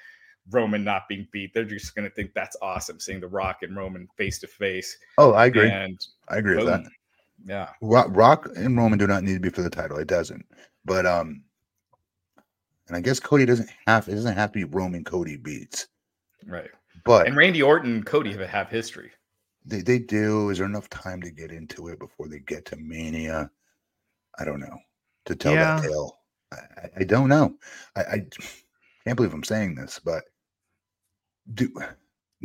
[0.52, 1.54] Roman not being beat.
[1.54, 4.98] They're just gonna think that's awesome, seeing the Rock and Roman face to face.
[5.18, 5.70] Oh, I agree.
[5.70, 6.84] And I agree with that.
[7.46, 7.70] Yeah.
[7.82, 9.98] Rock, Rock and Roman do not need to be for the title.
[9.98, 10.46] It doesn't.
[10.86, 11.44] But um,
[12.88, 15.88] And I guess Cody doesn't have it doesn't have to be Roman Cody beats,
[16.46, 16.70] Right.
[17.06, 19.12] but And Randy Orton and Cody have have history.
[19.66, 20.50] they, they do.
[20.50, 23.50] Is there enough time to get into it before they get to Mania?
[24.40, 24.78] I don't know.
[25.26, 25.80] To tell Yeah.
[25.80, 26.20] that tale.
[26.52, 27.56] I, I- I don't know.
[27.96, 28.26] I, I
[29.06, 30.24] can't believe I'm saying this, but
[31.54, 31.72] do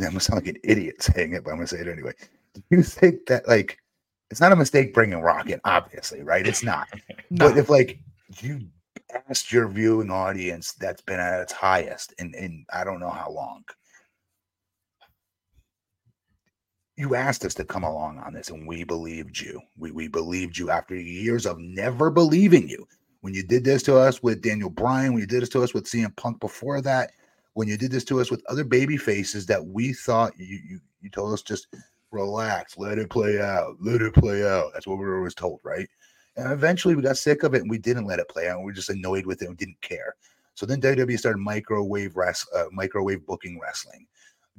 [0.01, 2.13] I'm gonna sound like an idiot saying it, but I'm gonna say it anyway.
[2.55, 3.79] Do you think that like
[4.31, 6.47] it's not a mistake bringing Rocket, obviously, right?
[6.47, 6.89] It's not.
[7.31, 7.51] No.
[7.51, 7.99] But if like
[8.41, 8.61] you
[9.29, 13.31] asked your viewing audience that's been at its highest in, in I don't know how
[13.31, 13.65] long.
[16.97, 19.61] You asked us to come along on this and we believed you.
[19.77, 22.89] We we believed you after years of never believing you.
[23.21, 25.75] When you did this to us with Daniel Bryan, when you did this to us
[25.75, 27.11] with CM Punk before that,
[27.59, 30.81] when you did this to us with other baby faces that we thought you you,
[31.01, 31.67] you told us just
[32.13, 34.71] relax, let it play out, let it play out.
[34.73, 35.89] That's what we were always told, right?
[36.37, 38.63] And eventually we got sick of it and we didn't let it play out.
[38.63, 40.15] We are just annoyed with it and didn't care.
[40.55, 44.07] So then WWE started microwave rest, uh, microwave booking wrestling,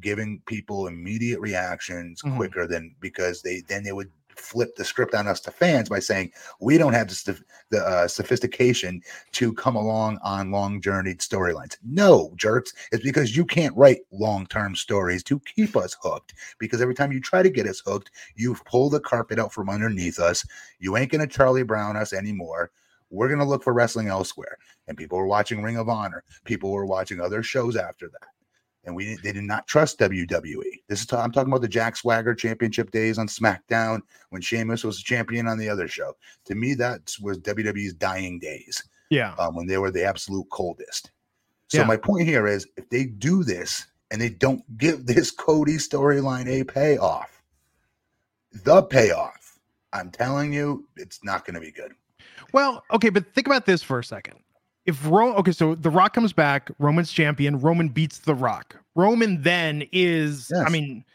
[0.02, 2.36] giving people immediate reactions Mhm.
[2.36, 6.00] quicker than because they then they would flip the script on us to fans by
[6.00, 9.02] saying we don't have the, the uh, sophistication
[9.34, 11.78] to come along on long journeyed storylines.
[11.84, 16.34] No, jerks, it's because you can't write long term stories to keep us hooked.
[16.60, 19.70] Because every time you try to get us hooked, you pull the carpet out from
[19.70, 20.46] underneath us.
[20.80, 22.72] You ain't gonna Charlie Brown us anymore.
[23.10, 24.58] We're gonna look for wrestling elsewhere.
[24.88, 26.24] And people were watching Ring of Honor.
[26.44, 28.39] People were watching other shows after that.
[28.86, 30.82] And we they did not trust WWE.
[30.88, 34.84] This is ta- I'm talking about the Jack Swagger Championship days on SmackDown when Sheamus
[34.84, 36.16] was a champion on the other show.
[36.46, 39.36] To me, that was WWE's dying days yeah.
[39.38, 41.12] um, when they were the absolute coldest.
[41.68, 41.86] So Yeah.
[41.86, 46.48] my point here is, if they do this and they don't give this Cody storyline
[46.48, 47.44] a payoff,
[48.64, 49.60] the payoff,
[49.94, 51.94] I'm telling you, it's not going to be good.
[52.54, 54.40] Well, okay, but think about this for a second.
[54.90, 58.76] If Ro- okay, so The Rock comes back, Roman's champion, Roman beats The Rock.
[58.96, 61.06] Roman then is, I mean,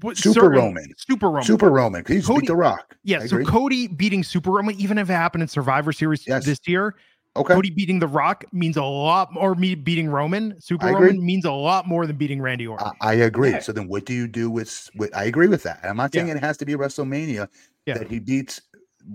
[0.00, 0.94] what- Super certain- Roman.
[0.96, 1.42] Super Roman.
[1.44, 2.96] Super Roman, because he's Cody- beat The Rock.
[3.04, 3.18] yeah.
[3.18, 3.44] I So agree.
[3.44, 6.46] Cody beating Super Roman, even if it happened in Survivor Series Yes.
[6.46, 6.94] this year,
[7.36, 11.08] okay, Cody beating The Rock means a lot, or me beating Roman, Super I agree.
[11.08, 12.88] Roman means a lot more than beating Randy Orton.
[13.02, 13.50] I, I agree.
[13.50, 13.58] Yeah.
[13.60, 14.88] So then, what do you do with?
[14.96, 15.80] with I agree with that.
[15.84, 16.36] I'm not saying Yeah.
[16.36, 17.46] it has to be WrestleMania
[17.84, 17.98] Yeah.
[17.98, 18.62] that he beats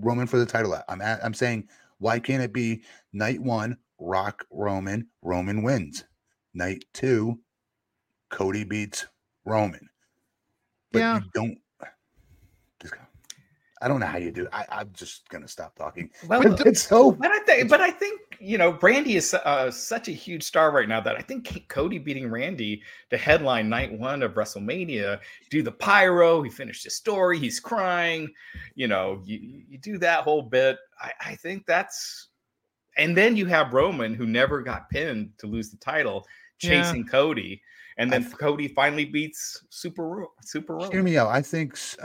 [0.02, 0.76] Roman for the title.
[0.76, 0.86] at.
[0.88, 1.68] I'm at, I'm saying
[2.00, 2.84] why can't it be
[3.14, 6.04] night one, Rock Roman, Roman wins.
[6.54, 7.40] Night two,
[8.30, 9.06] Cody beats
[9.46, 9.88] Roman.
[10.92, 11.20] But Yeah.
[11.20, 11.58] you don't.
[12.82, 12.94] just-
[13.82, 14.44] I don't know how you do.
[14.44, 14.50] it.
[14.52, 16.10] I, I'm just gonna stop talking.
[16.28, 17.12] Well, But it's so.
[17.12, 20.72] But I think, but I think you know, Randy is uh, such a huge star
[20.72, 25.62] right now that I think Cody beating Randy to headline night one of WrestleMania, do
[25.62, 28.30] the pyro, he finished his story, he's crying,
[28.76, 30.78] you know, you, you do that whole bit.
[31.02, 32.28] I, I think that's,
[32.98, 36.26] and then you have Roman who never got pinned to lose the title,
[36.62, 36.82] Yeah.
[36.84, 37.62] chasing Cody,
[37.98, 41.04] and then I- Cody finally beats Super Ro- Super Hear Roman.
[41.04, 41.28] me out.
[41.30, 41.98] I think s-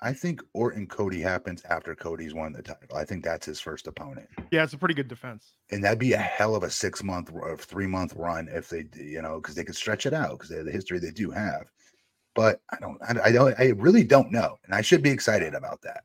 [0.00, 2.96] I think Orton Cody happens after Cody's won the title.
[2.96, 4.28] I think that's his first opponent.
[4.52, 5.54] yeah, it's a pretty good defense.
[5.72, 8.84] and that'd be a hell of a six month or three month run if they,
[8.94, 11.30] you know, because they could stretch it out because they have the history they do
[11.30, 11.64] have.
[12.34, 15.54] But I don't, I, I don't, I really don't know, and I should be excited
[15.54, 16.04] about that.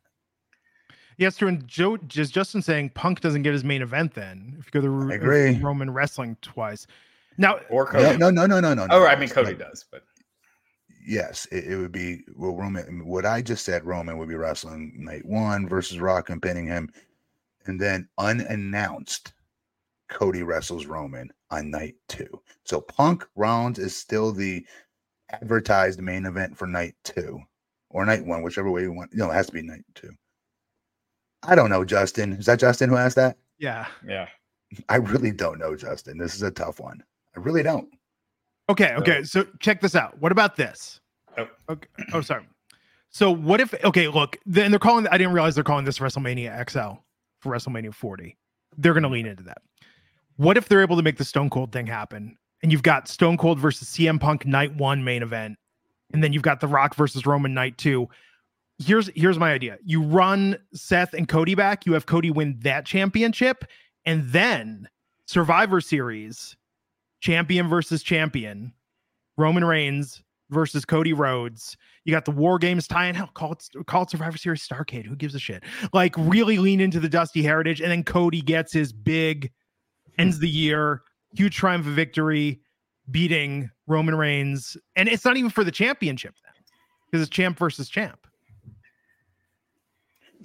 [1.17, 1.47] Yes, true.
[1.47, 4.15] And Joe, just Justin saying Punk doesn't get his main event.
[4.15, 5.59] Then if you go the ro- agree.
[5.59, 6.87] Roman wrestling twice.
[7.37, 8.17] Now, Or No, Cody.
[8.17, 8.83] no, no, no, no, no.
[8.89, 10.03] oh, no, I mean, Cody like- does, but
[11.05, 12.87] Yes, it, it would be well, Roman.
[12.87, 16.67] Um, what I just said, Roman would be wrestling night one versus Rock and pinning
[16.67, 16.91] him,
[17.65, 19.33] and then unannounced,
[20.09, 22.41] Cody wrestles Roman on night two.
[22.65, 24.65] So Punk Rollins is still the
[25.31, 27.39] advertised main event for night two
[27.89, 29.13] or night one, whichever way you want.
[29.13, 30.11] No, it has to be night two.
[31.43, 32.33] I don't know, Justin.
[32.33, 33.37] Is that Justin who asked that?
[33.59, 33.87] yeah.
[34.07, 34.27] yeah.
[34.89, 36.17] I really don't know, Justin.
[36.17, 37.03] This is a tough one.
[37.35, 37.89] I really don't.
[38.69, 39.23] Okay, okay.
[39.23, 40.19] So check this out.
[40.19, 41.01] What about this?
[41.37, 41.47] Oh.
[41.69, 41.87] Okay.
[42.13, 42.43] Oh, sorry.
[43.09, 43.73] So what if?
[43.83, 44.37] Okay, look.
[44.45, 45.07] Then they're calling.
[45.07, 46.99] I didn't realize they're calling this WrestleMania XL
[47.39, 48.37] for WrestleMania 40.
[48.77, 49.61] They're going to lean into that.
[50.37, 52.37] What if they're able to make the Stone Cold thing happen?
[52.63, 55.57] And you've got Stone Cold versus CM Punk night one main event,
[56.13, 58.07] and then you've got The Rock versus Roman night two.
[58.79, 59.77] Here's here's my idea.
[59.83, 61.85] You run Seth and Cody back.
[61.85, 63.65] You have Cody win that championship,
[64.05, 64.87] and then
[65.27, 66.55] Survivor Series
[67.23, 68.73] champion versus champion,
[69.37, 71.77] Roman Reigns versus Cody Rhodes.
[72.03, 73.15] You got the War Games tie-in.
[73.15, 75.05] Hell, call it call it Survivor Series Starcade.
[75.05, 75.63] Who gives a shit?
[75.93, 79.51] Like really lean into the Dusty heritage, and then Cody gets his big
[80.19, 81.01] ends the year
[81.35, 82.59] huge triumph of victory,
[83.09, 86.53] beating Roman Reigns, and it's not even for the championship then,
[87.05, 88.19] because it's champ versus champ.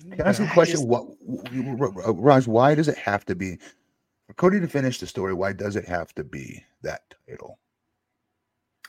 [0.01, 0.87] Can I ask you a question?
[0.87, 1.07] What,
[2.17, 2.47] Raj?
[2.47, 3.78] Why does it have to be For
[4.37, 7.59] Cody to finish the story, why does it have to be that title?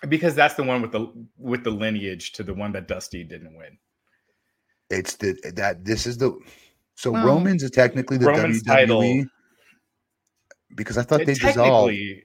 [0.08, 3.54] because that's the one with the with the lineage to the one that Dusty didn't
[3.58, 3.78] win.
[4.90, 6.40] It's the that this is the
[6.96, 9.26] so Well, Romans is technically the Roman's WWE title-
[10.76, 11.92] because I thought It they dissolved.
[11.94, 12.24] technically,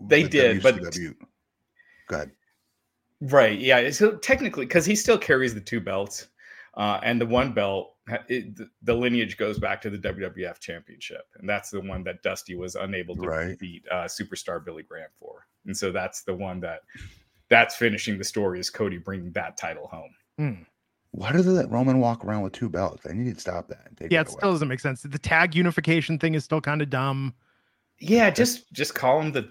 [0.00, 1.14] they the did, but- WCW.
[2.08, 2.30] go ahead.
[3.20, 3.58] right?
[3.58, 6.26] Yeah, so technically, because he still carries the two belts,
[6.76, 7.97] uh, and the one belt, ha-
[8.28, 12.22] it, the, the lineage goes back to the WWF Championship, and that's the one that
[12.22, 13.58] Dusty was unable to Right.
[13.58, 16.80] beat uh, Superstar Billy Graham for, and so that's the one that
[17.48, 20.14] that's finishing the story is Cody bringing that title home.
[20.38, 20.62] Hmm.
[21.12, 23.02] Why do they let Roman walk around with two belts?
[23.02, 23.86] They need to stop that.
[23.86, 24.38] And take Yeah, that it away.
[24.40, 25.00] still doesn't make sense.
[25.02, 27.32] The tag unification thing is still kind of dumb.
[27.98, 29.48] Yeah, just just call them the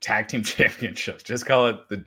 [0.00, 1.22] tag team championships.
[1.22, 2.04] Just call it the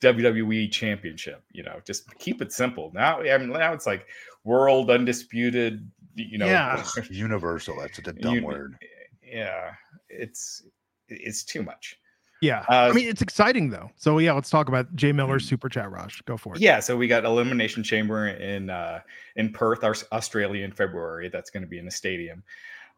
[0.00, 1.42] WWE championship.
[1.52, 2.90] You know, just keep it simple.
[2.94, 4.06] Now, I mean, now it's like
[4.44, 5.88] world undisputed.
[6.14, 6.84] You know, Yeah.
[7.10, 7.76] Universal.
[7.80, 8.76] That's a dumb You- word.
[9.24, 9.72] yeah,
[10.08, 10.62] it's
[11.08, 11.98] it's too much.
[12.40, 12.64] Yeah.
[12.68, 13.90] Uh, I mean, it's exciting though.
[13.96, 15.48] So yeah, let's talk about Jay Miller's Mm.
[15.50, 16.20] super chat rush.
[16.22, 16.60] Go for it.
[16.60, 19.00] Yeah, so we got Elimination Chamber in uh,
[19.36, 21.28] in Perth, Aus- Australia, in February.
[21.28, 22.42] That's going to be in a stadium.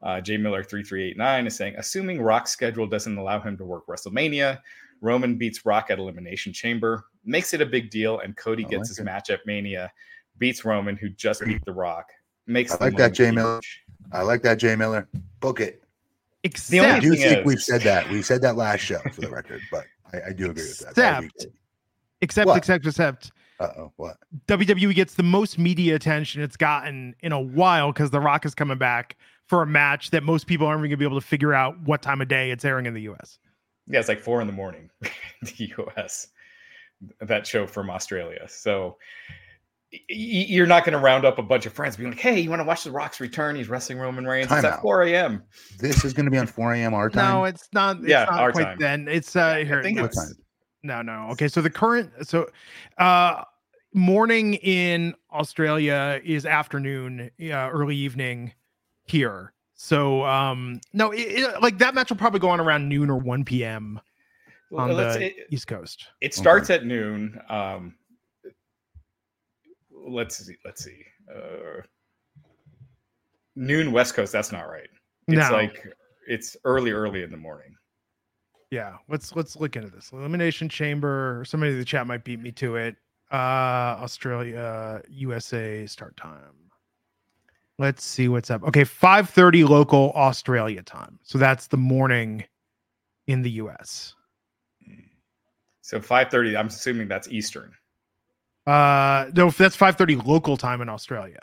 [0.02, 3.56] Uh, Jay Miller three three eight nine is saying, assuming Rock's schedule doesn't allow him
[3.58, 4.60] to work WrestleMania,
[5.02, 8.80] Roman beats Rock at Elimination Chamber, makes it a big deal, and Cody I gets
[8.80, 9.04] like his it.
[9.04, 9.92] match at Mania,
[10.38, 12.10] beats Roman, who just beat The Rock,
[12.46, 12.72] makes.
[12.72, 13.60] I like that, Jay Miller.
[14.12, 15.08] I like that, Jay Miller.
[15.40, 15.80] Book it.
[16.42, 18.08] The Except, I do thing think we've said that.
[18.10, 20.94] We said that last show for the record, but I, I do agree with that.
[20.94, 21.54] That would be Except-
[22.20, 22.56] except, What?
[22.58, 23.32] except, except.
[23.60, 24.16] Uh-oh, what?
[24.48, 28.54] WWE gets the most media attention it's gotten in a while because The Rock is
[28.54, 29.16] coming back
[29.46, 32.02] for a match that most people aren't even gonna be able to figure out what
[32.02, 33.38] time of day it's airing in the US.
[33.86, 35.10] Yeah, it's like four in the morning, in
[35.42, 36.28] the US.
[37.20, 38.44] That show from Australia.
[38.48, 38.96] So
[39.28, 39.36] y- y-
[40.08, 42.60] you're not going to round up a bunch of friends being like, "Hey, you want
[42.60, 43.56] to watch The Rock's return?
[43.56, 44.48] He's wrestling Roman Reigns.
[44.48, 45.42] Time it's at 4 a.m."
[45.78, 46.94] This is going to be on 4 a.m.
[46.94, 47.32] our time.
[47.34, 47.98] No, it's not.
[47.98, 48.78] It's Yeah, not our quite time.
[48.78, 49.08] then.
[49.08, 49.80] It's uh here.
[49.80, 50.34] I think no, it's
[50.82, 51.28] no, no.
[51.32, 52.48] Okay, so the current so
[52.98, 53.42] uh
[53.92, 58.52] morning in Australia is afternoon, uh, early evening
[59.04, 59.52] here.
[59.74, 63.16] So um no, it, it- like that match will probably go on around noon or
[63.18, 64.00] 1 p.m.
[64.76, 66.06] on Well, let's- the it, East Coast.
[66.20, 67.40] it starts at noon.
[67.48, 67.94] Um,
[70.06, 70.54] let's see.
[70.64, 71.04] Let's see.
[71.34, 71.80] Uh,
[73.56, 74.32] noon West Coast.
[74.32, 74.88] That's not right.
[75.28, 75.56] It's No.
[75.56, 75.84] like
[76.26, 77.74] it's early, early in the morning.
[78.70, 80.10] Yeah, let's let's look into this.
[80.12, 81.44] Elimination Chamber.
[81.46, 82.96] Somebody in the chat might beat me to it.
[83.32, 83.36] Uh
[84.02, 86.70] Australia, USA start time.
[87.78, 88.62] Let's see what's up.
[88.64, 91.18] Okay, 5:30 local Australia time.
[91.22, 92.44] So that's the morning
[93.26, 94.14] in the US.
[95.80, 96.56] So 5:30.
[96.56, 97.72] I'm assuming that's Eastern.
[98.66, 101.40] Uh no, that's 5:30 local time in Australia.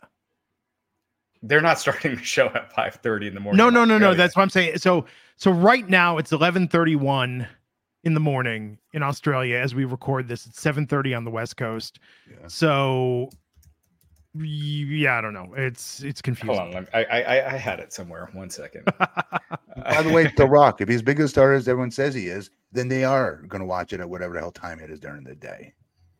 [1.43, 3.57] They're not starting the show at 5:30 in the morning.
[3.57, 4.13] No, no, no, no.
[4.13, 4.77] That's what I'm saying.
[4.77, 5.05] So
[5.37, 7.47] so right now it's 11:31
[8.03, 10.45] in the morning in Australia as we record this.
[10.45, 11.99] It's 7:30 on the West Coast.
[12.29, 12.47] Yeah.
[12.47, 13.29] So
[14.33, 15.53] yeah, I don't know.
[15.55, 16.55] It's it's confusing.
[16.55, 18.29] Hold on, me, I, I I had it somewhere.
[18.33, 18.85] One second.
[18.97, 22.27] By the way, The Rock, if he's big as a star as everyone says he
[22.27, 24.99] is, then they are going to watch it at whatever the hell time it is
[24.99, 25.73] during the day.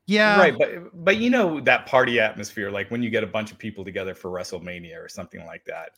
[0.07, 3.51] Yeah, right, but but you know that party atmosphere, like when you get a bunch
[3.51, 5.91] of people together for WrestleMania or something like that,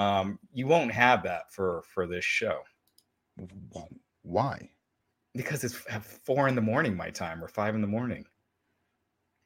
[0.00, 2.60] um, you won't have that for for this show
[4.22, 4.70] Why?
[5.34, 8.24] because it's at four in the morning my time or five in the morning.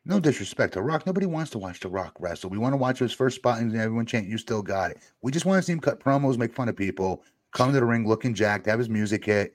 [0.05, 1.07] No disrespect to Rock.
[1.07, 2.51] Nobody wants to watch The Rock wrestle.
[2.51, 4.99] We want to watch his first spot and everyone chant, You still got it.
[5.21, 7.23] We just want to see him cut promos, make fun of people,
[7.53, 9.55] come to the ring looking jacked, have his music hit.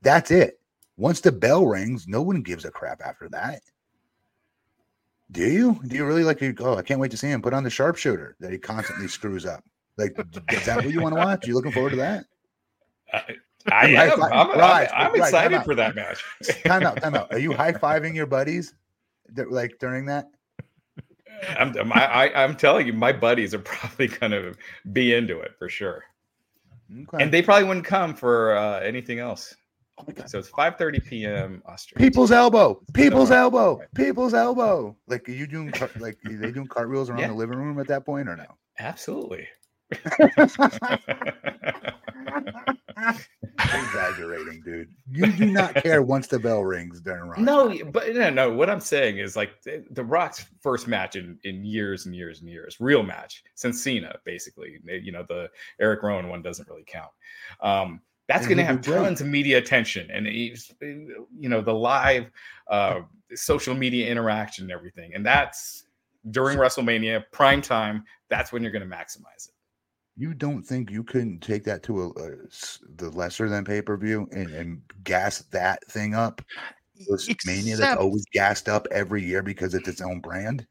[0.00, 0.60] That's it.
[0.96, 3.60] Once the bell rings, no one gives a crap after that.
[5.32, 5.80] Do you?
[5.86, 6.76] Do you really like to go?
[6.76, 9.64] I can't wait to see him put on the sharpshooter that he constantly screws up.
[9.98, 10.16] Like,
[10.52, 11.46] is that what you want to watch?
[11.46, 12.24] You looking forward to that?
[13.12, 13.36] I,
[13.72, 13.94] I am.
[13.94, 14.50] right, I'm, I'm-
[14.94, 16.22] I'm right, excited for that match.
[16.64, 17.32] Time out, time out.
[17.32, 18.74] Are you high fiving your buddies
[19.34, 20.26] that, like during that?
[21.58, 24.54] I'm, I'm, I, I'm telling you, my buddies are probably going to
[24.92, 26.04] be into it for sure,
[27.02, 27.22] Okay.
[27.22, 29.54] and they probably wouldn't come for uh, anything else.
[29.98, 30.28] Oh my God.
[30.28, 31.62] So it's 5:30 p.m.
[31.66, 32.08] Australia.
[32.10, 33.94] People's elbow, people's elbow, Right.
[33.94, 34.94] people's elbow.
[35.06, 37.28] Like, are you doing car- like are they doing cartwheels around Yeah.
[37.28, 38.44] the living room at that point or no?
[38.78, 39.48] Absolutely.
[43.58, 44.88] Exaggerating, dude.
[45.10, 47.38] You do not care once the bell rings during rock.
[47.38, 48.52] no, but no, no.
[48.52, 52.40] What I'm saying is like the, the Rock's first match in, in years and years
[52.40, 54.78] and years, real match since Cena, basically.
[54.86, 55.48] You know, the
[55.80, 57.10] Erick Rowan one doesn't really count.
[57.60, 59.02] Um, that's going to have did great.
[59.02, 62.30] tons of media attention, and he's, you know, the live
[62.68, 63.00] uh,
[63.34, 65.84] social media interaction and everything, and that's
[66.30, 68.04] during WrestleMania prime time.
[68.28, 69.54] That's when you're going to maximize it.
[70.16, 73.82] You don't think you couldn't take that to a, a s- the lesser than pay
[73.82, 76.42] per view and, and gas that thing up?
[77.08, 80.66] This mania that's always gassed up every year because it's its own brand.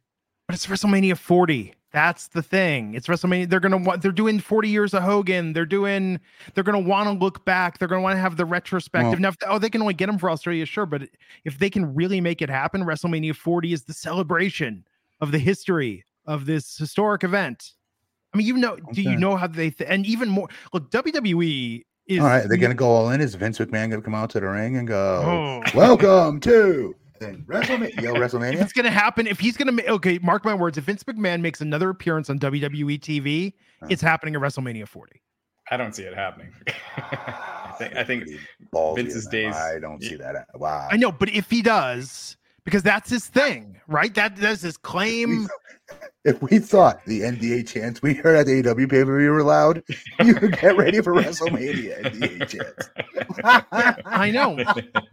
[0.47, 1.73] But it's WrestleMania 40.
[1.95, 2.93] That's the thing.
[2.93, 3.49] It's WrestleMania.
[3.49, 4.01] They're gonna want.
[4.01, 5.53] They're doing 40 years of Hogan.
[5.53, 6.19] They're doing.
[6.53, 7.77] They're gonna want to look back.
[7.77, 9.12] They're gonna want to have the retrospective.
[9.13, 10.86] Well- now, if, oh, they can only get them for Australia, sure.
[10.86, 11.03] But
[11.45, 14.84] if they can really make it happen, WrestleMania 40 is the celebration
[15.21, 17.71] of the history of this historic event.
[18.34, 19.69] I mean, you know, do you know how they?
[19.69, 20.49] Th- and even more.
[20.73, 22.19] Look, WWE is.
[22.19, 23.21] All right, they're gonna go all in.
[23.21, 25.71] Is Vince McMahon gonna come out to the ring and go, Oh.
[25.73, 28.01] "Welcome to then WrestleMania"?
[28.01, 28.62] Yo, If WrestleMania.
[28.62, 30.78] it's gonna happen, if he's gonna make okay, mark my words.
[30.78, 33.88] If Vince McMahon makes another appearance on WWE TV, Uh.
[33.89, 35.21] it's happening at WrestleMania 40.
[35.71, 36.51] I don't see it happening.
[36.97, 38.23] I think I think
[38.95, 40.47] Vince's days- I don't see that.
[40.56, 40.88] Wow.
[40.91, 44.13] I know, but if he does, because that's his thing, right?
[44.15, 45.47] That that's his claim.
[46.23, 49.43] If we thought the NDA chants we heard at the AEW pay per view were
[49.43, 49.84] loud,
[50.23, 52.89] you could get ready for WrestleMania NDA chants.
[54.06, 54.58] I know,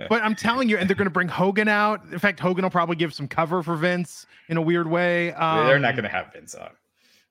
[0.08, 2.02] but I'm telling you, and they're going to bring Hogan out.
[2.10, 5.32] In fact, Hogan will probably give some cover for Vince in a weird way.
[5.34, 6.70] Um, they're not going to have Vince on.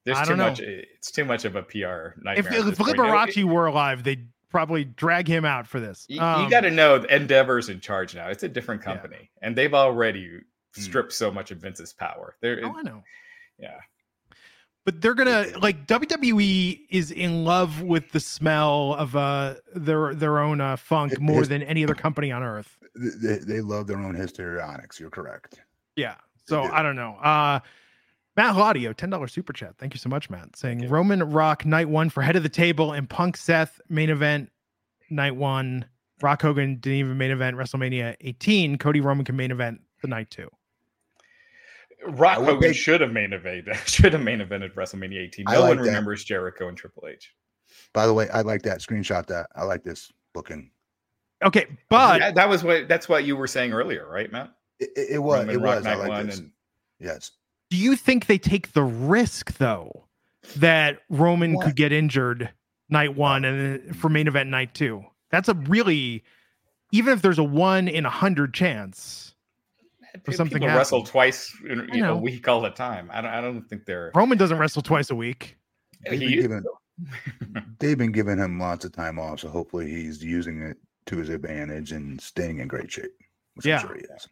[0.05, 0.49] There's I too don't know.
[0.49, 0.59] much.
[0.59, 2.37] It's too much of a PR nightmare.
[2.37, 2.97] If, at if this point.
[2.97, 6.05] Now, Liberace were alive, they'd probably drag him out for this.
[6.09, 8.27] You, Um, got to know Endeavor's in charge now.
[8.27, 8.93] It's a different Yeah.
[8.93, 10.41] company, and they've already
[10.75, 10.81] Hmm.
[10.81, 12.35] stripped so much of Vince's power.
[12.41, 13.03] They're Oh, I know.
[13.57, 13.79] yeah.
[14.85, 20.39] But they're gonna like WWE is in love with the smell of uh their their
[20.39, 22.77] own uh, funk It- more than any other company on earth.
[22.95, 24.99] They, they love their own histrionics.
[24.99, 25.61] You're correct.
[25.95, 26.15] Yeah.
[26.47, 26.73] So do.
[26.73, 27.15] I don't know.
[27.17, 27.59] Uh
[28.37, 29.75] Matt Gladio, ten dollars super chat.
[29.77, 30.55] Thank you so much, Matt.
[30.55, 30.87] Saying.
[30.89, 34.49] Roman Rock night one for head of the table and Punk Seth main event
[35.09, 35.85] night one.
[36.21, 38.77] Rock Hogan didn't even main event WrestleMania 18.
[38.77, 40.49] Cody Roman can main event the night two.
[42.07, 43.75] Rock I Hogan take- should have main evented.
[43.87, 45.45] Should have main evented WrestleMania 18.
[45.45, 45.83] No like one that.
[45.83, 47.33] remembers Jericho and Triple H.
[47.93, 48.79] By the way, I like that.
[48.79, 49.47] Screenshot that.
[49.55, 50.71] I like this booking.
[51.43, 54.51] Okay, but that, that was what that's what you were saying earlier, right, Matt?
[54.79, 55.39] It, it, it was.
[55.41, 55.85] Roman It Rock was.
[55.85, 56.39] I like one this.
[56.39, 56.51] and
[56.99, 57.31] Yes.
[57.71, 60.03] Do you think they take the risk though
[60.57, 61.65] that Roman What?
[61.65, 62.51] could get injured
[62.89, 65.03] night one and then for main event night two?
[65.31, 66.23] That's a really
[66.91, 69.33] even if there's a one in a hundred chance
[70.25, 72.13] for something people wrestle twice in you know, know.
[72.15, 73.09] a week all the time.
[73.13, 73.31] I don't.
[73.31, 74.11] I don't think they're.
[74.13, 75.57] Roman doesn't wrestle twice a week.
[76.03, 76.63] They've been, used giving,
[77.79, 81.29] they've been giving him lots of time off, so hopefully he's using it to his
[81.29, 83.11] advantage and staying in great shape.
[83.53, 83.79] Which Yeah.
[83.79, 84.27] I'm sure he is.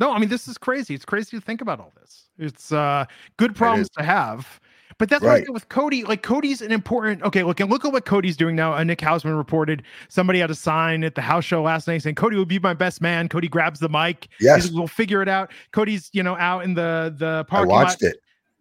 [0.00, 0.94] No, I mean this is crazy.
[0.94, 2.28] It's crazy to think about all this.
[2.38, 3.04] It's uh
[3.36, 4.60] good problems to have.
[4.98, 5.52] But that's what I Right.
[5.52, 6.02] with Cody.
[6.02, 7.22] Like Cody's an important.
[7.22, 8.74] Okay, look and look at what Cody's doing now.
[8.74, 12.16] Uh, Nick Hausman reported somebody had a sign at the house show last night saying
[12.16, 13.28] Cody will be my best man.
[13.28, 14.26] Cody grabs the mic.
[14.40, 15.52] Yes, He's, we'll figure it out.
[15.72, 18.12] Cody's you know out in the the parking I parking watched lot.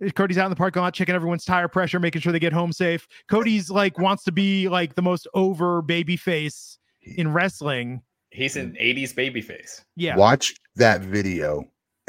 [0.02, 0.16] it.
[0.16, 2.72] Cody's out in the parking lot checking everyone's tire pressure, making sure they get home
[2.72, 3.08] safe.
[3.28, 8.04] Cody's like wants to be like the most over baby face in wrestling.
[8.30, 9.84] He's an '80s babyface.
[9.96, 10.16] Yeah.
[10.18, 11.66] Watch that video.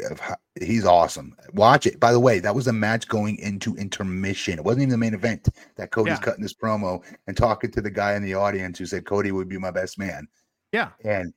[0.09, 1.35] Of how, he's awesome.
[1.53, 1.99] Watch it.
[1.99, 4.57] By the way, that was a match going into intermission.
[4.57, 6.19] It wasn't even the main event that Cody's Yeah.
[6.19, 9.49] cutting this promo and talking to the guy in the audience who said Cody would
[9.49, 10.25] be my best man.
[10.71, 10.91] Yeah.
[11.03, 11.33] And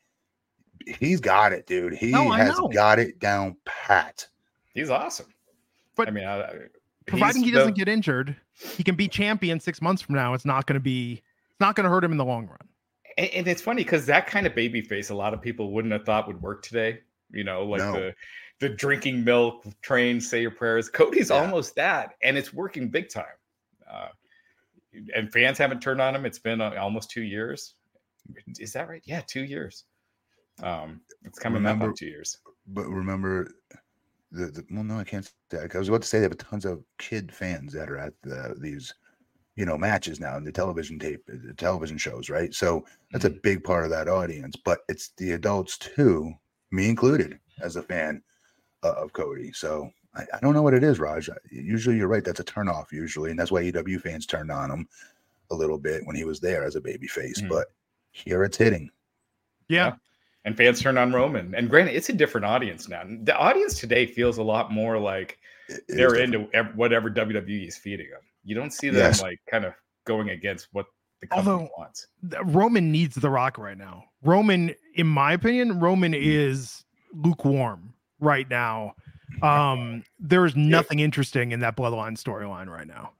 [0.86, 1.94] he's got it, dude.
[1.94, 2.68] He No, has know.
[2.68, 4.28] got it down pat.
[4.74, 5.26] He's awesome.
[5.96, 6.58] But I mean, I, I-
[7.08, 8.36] providing he doesn't the- get injured,
[8.76, 10.34] he can be champion six months from now.
[10.34, 11.14] It's not going to be,
[11.50, 12.58] it's not going to hurt him in the long run.
[13.18, 15.90] And, and it's funny because that kind of baby face, a lot of people wouldn't
[15.92, 17.00] have thought would work today.
[17.32, 17.92] You know, like No.
[17.92, 18.14] the
[18.60, 20.88] the drinking milk, train, say your prayers.
[20.88, 21.36] Cody's Yeah.
[21.40, 23.24] almost that, and it's working big time.
[23.90, 24.08] Uh,
[25.14, 26.24] and fans haven't turned on him.
[26.26, 27.74] It's been uh, almost two years.
[28.58, 29.02] Is that right?
[29.04, 29.84] Yeah, two years.
[30.62, 32.38] Um, it's coming up Remember- on two years.
[32.68, 33.50] But remember,
[34.30, 35.74] the, the well, no, I can't say that.
[35.74, 38.54] I was about to say they have tons of kid fans that are at the,
[38.60, 38.94] these,
[39.56, 42.54] you know, matches now in the television tape, the television shows, right?
[42.54, 44.54] So that's a big part of that audience.
[44.64, 46.32] But it's the adults too,
[46.72, 48.22] me included, as a fan
[48.82, 49.52] uh, of Cody.
[49.52, 51.28] So I, I don't know what it is, Raj.
[51.30, 52.24] I- Usually, you're right.
[52.24, 54.88] That's a turnoff usually, and that's why AEW fans turned on him
[55.50, 57.40] a little bit when he was there as a baby face.
[57.40, 57.48] Mhm.
[57.50, 57.68] But
[58.10, 58.90] here it's hitting.
[59.68, 59.94] Yeah.
[60.44, 61.54] and fans turn on Roman.
[61.54, 63.04] And granted, it's a different audience now.
[63.06, 66.40] The audience today feels a lot more like It- it is they're into
[66.74, 68.22] whatever WWE is feeding them.
[68.42, 69.22] You don't see them Yes.
[69.22, 69.72] like kind of
[70.04, 72.08] going against what the company Although- wants.
[72.44, 74.04] Roman needs The Rock right now.
[74.22, 78.94] Roman, in my opinion, Roman is lukewarm right now.
[79.42, 83.12] Um, there's nothing interesting in that bloodline storyline right now.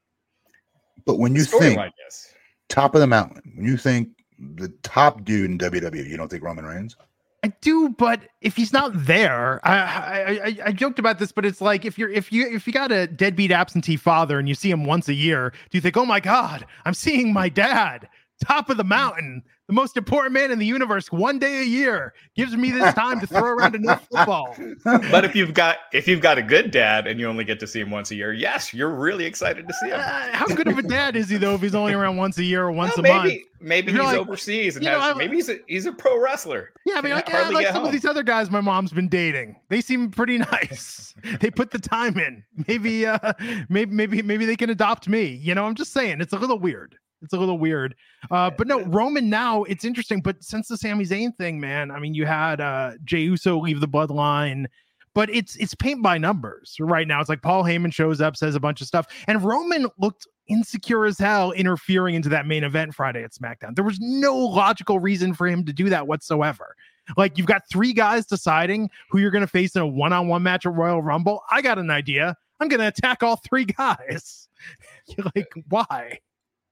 [1.05, 2.33] But when you think storyline, yes.
[2.69, 6.43] top of the mountain, when you think the top dude in WWE, you don't think
[6.43, 6.97] Roman Reigns?
[7.45, 11.61] I do, but if he's not there, I, I I joked about this, but it's
[11.61, 14.71] like if you're if you if you got a deadbeat absentee father and you see
[14.71, 18.09] him once a year, do you think, oh my god, I'm seeing my dad,
[18.43, 22.13] top of the mountain, the most important man in the universe, one day a year,
[22.37, 24.55] gives me this time to throw around enough football.
[24.85, 27.67] But if you've got if you've got a good dad and you only get to
[27.67, 30.01] see him once a year, yes, you're really excited to see him.
[30.01, 32.45] Uh, how good of a dad is he though if he's only around once a
[32.45, 33.25] year or once Well, a month?
[33.25, 36.73] maybe maybe he's like, overseas and you know, maybe he's a he's a pro wrestler.
[36.85, 39.09] Yeah, I mean, Can like, yeah, like some of these other guys my mom's been
[39.09, 39.57] dating.
[39.69, 41.15] They seem pretty nice.
[41.41, 42.43] they put the time in.
[42.67, 43.33] Maybe, uh,
[43.69, 45.25] maybe, maybe, maybe they can adopt me.
[45.27, 46.97] You know, I'm just saying it's a little weird.
[47.23, 47.95] It's a little weird.
[48.31, 50.21] Uh, but no, Roman now it's interesting.
[50.21, 53.81] But since the Sami Zayn thing, man, I mean, you had uh, Jey Uso leave
[53.81, 54.67] the bloodline.
[55.15, 57.21] But it's it's paint by numbers right now.
[57.21, 61.05] It's like Paul Heyman shows up, says a bunch of stuff, and Roman looked insecure
[61.05, 63.75] as hell interfering into that main event Friday at SmackDown.
[63.75, 66.77] There was no logical reason for him to do that whatsoever.
[67.17, 70.65] Like you've got three guys deciding who you're going to face in a one-on-one match
[70.65, 71.43] at Royal Rumble.
[71.51, 72.37] I got an idea.
[72.61, 74.49] I'm going to attack all three guys.
[75.07, 76.21] You're like, why?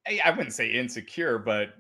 [0.07, 1.75] I wouldn't say insecure, but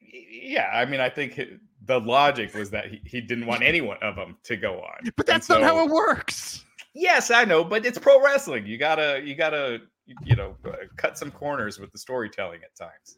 [0.00, 1.40] yeah, I mean, I think
[1.84, 5.10] the logic was that he, he didn't want any one of them to go on.
[5.16, 6.64] But that's not how it works.
[6.94, 8.66] Yes, I know, but it's pro wrestling.
[8.66, 9.80] You gotta, you gotta,
[10.24, 13.16] you know, uh, cut some corners with the storytelling at times.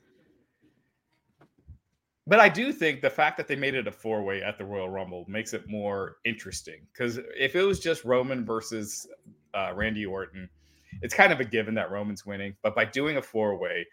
[2.26, 4.64] But I do think the fact that they made it a four way at the
[4.64, 6.86] Royal Rumble makes it more interesting.
[6.92, 9.06] Because if it was just Roman versus
[9.52, 10.48] uh, Randy Orton,
[11.02, 12.56] it's kind of a given that Roman's winning.
[12.62, 13.86] But by doing a four way,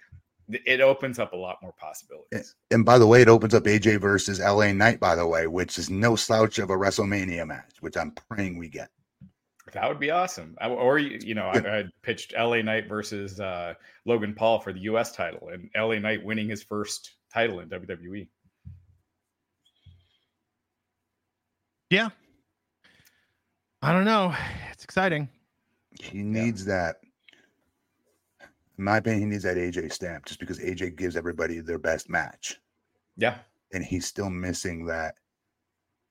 [0.66, 2.56] it opens up a lot more possibilities.
[2.72, 5.78] And by the way, it opens up AJ versus LA Knight, by the way, which
[5.78, 8.90] is no slouch of a WrestleMania match, which I'm praying we get.
[9.74, 10.56] That would be awesome.
[10.60, 13.74] I- Or you you know, I I pitched LA Knight versus uh,
[14.06, 15.12] Logan Paul for the U.S.
[15.14, 18.28] title, and LA Knight winning his first title in WWE.
[21.90, 22.10] Yeah.
[23.82, 24.34] I don't know.
[24.72, 25.28] It's exciting.
[26.00, 26.98] He needs that.
[28.82, 32.10] In my opinion, he needs that AJ stamp just because AJ gives everybody their best
[32.10, 32.60] match.
[33.16, 33.38] Yeah.
[33.74, 35.14] And he's still missing that.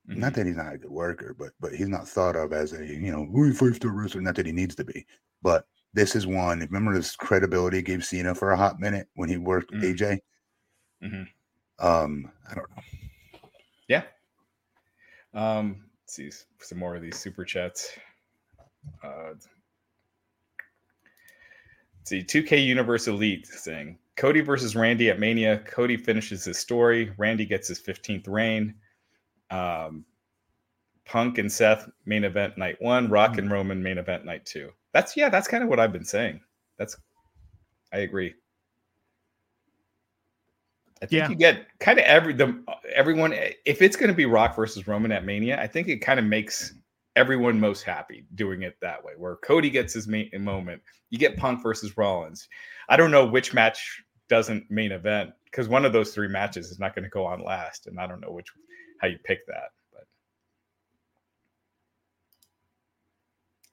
[0.09, 0.19] Mhm.
[0.19, 2.87] Not that he's not a good worker, but but he's not thought of as a
[2.87, 4.21] you know "Oh, five star wrestler.
[4.21, 5.05] Not that he needs to be,
[5.43, 6.61] but this is one.
[6.61, 9.91] Remember this credibility gave Cena for a hot minute when he worked with Mm.
[9.91, 10.21] AJ.
[11.03, 11.29] Mhm.
[11.81, 12.83] Um, I don't know.
[13.89, 14.07] Yeah.
[15.35, 17.99] Um, let's see some more of these super chats.
[19.03, 19.35] Uh,
[22.11, 25.61] see, 2K Universe Elite saying Cody versus Randy at Mania.
[25.61, 27.13] Cody finishes his story.
[27.17, 28.75] Randy gets his 15th reign.
[29.51, 30.05] Um,
[31.07, 33.09] Punk and Seth main event night one.
[33.09, 34.71] Rock and Roman main event night two.
[34.93, 36.41] That's yeah, that's kind of what I've been saying.
[36.79, 36.97] That's
[37.93, 38.35] I agree.
[41.03, 41.29] I think Yeah.
[41.31, 42.63] you get kind of every the
[42.95, 43.33] everyone
[43.65, 46.27] if it's going to be Rock versus Roman at Mania, I think it kind of
[46.27, 46.75] makes
[47.21, 49.13] everyone most happy doing it that way.
[49.19, 52.49] Where Cody gets his main moment, you get Punk versus Rollins.
[52.89, 56.79] I don't know which match doesn't main event because one of those three matches is
[56.79, 58.47] not going to go on last, and I don't know which
[59.03, 59.69] how you pick that.
[59.93, 60.05] But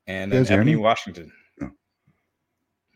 [0.08, 0.82] and then Ebony me?
[0.82, 1.32] Washington.
[1.62, 1.72] Oh.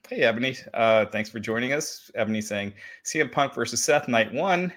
[0.10, 2.12] Hey Ebony, uh, thanks for joining us.
[2.16, 2.74] Ebony saying
[3.06, 4.74] CM Punk versus Seth night one,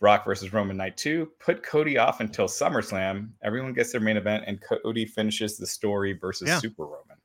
[0.00, 1.30] Brock versus Roman night two.
[1.38, 3.28] Put Cody off until SummerSlam.
[3.44, 6.58] Everyone gets their main event, and Cody finishes the story versus Yeah.
[6.58, 7.18] Super Roman.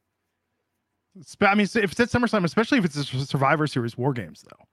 [1.41, 4.65] I mean, if it's at SummerSlam, especially if it's a Survivor Series War Games, though,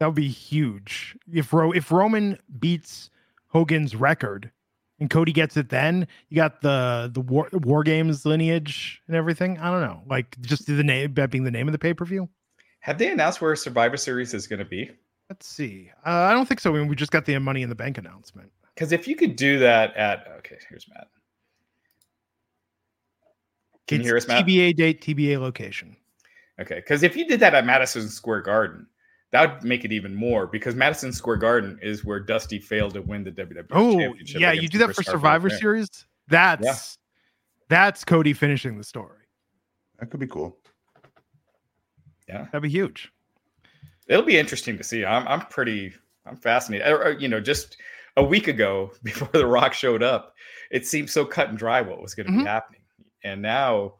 [0.00, 1.16] that would be huge.
[1.32, 3.10] If Ro- if Roman beats
[3.46, 4.50] Hogan's record
[4.98, 9.58] and Cody gets it, then you got the the War, War Games lineage and everything.
[9.58, 12.04] I don't know, like just the name that being the name of the pay per
[12.04, 12.28] view.
[12.80, 14.90] Have they announced where Survivor Series is going to be?
[15.30, 15.90] Let's see.
[16.04, 16.74] Uh, I don't think so.
[16.74, 18.50] I mean, we just got the Money in the Bank announcement.
[18.74, 21.06] Because if you could do that at okay, here's Matt.
[23.86, 24.44] Can it's you hear us, Matt?
[24.44, 25.96] TBA date, TBA location.
[26.60, 28.86] Okay, because if you did that at Madison Square Garden,
[29.30, 30.48] that would make it even more.
[30.48, 34.40] Because Madison Square Garden is where Dusty failed to win the WWE Oh, Championship.
[34.40, 35.60] yeah, you do that for Survivor Bearer.
[35.60, 36.06] Series.
[36.26, 36.98] That's
[37.68, 39.18] that's Cody finishing the story.
[40.00, 40.56] That could be cool.
[42.28, 43.12] Yeah, That'd be huge.
[44.10, 45.04] It'll be interesting to see.
[45.06, 45.94] I'm I'm pretty
[46.26, 46.86] I'm fascinated.
[46.88, 47.78] Or, or, you know, just
[48.18, 50.34] a week ago before The Rock showed up,
[50.70, 52.38] it seemed so cut and dry what was going to Mhm.
[52.40, 52.82] be happening,
[53.24, 53.94] and now.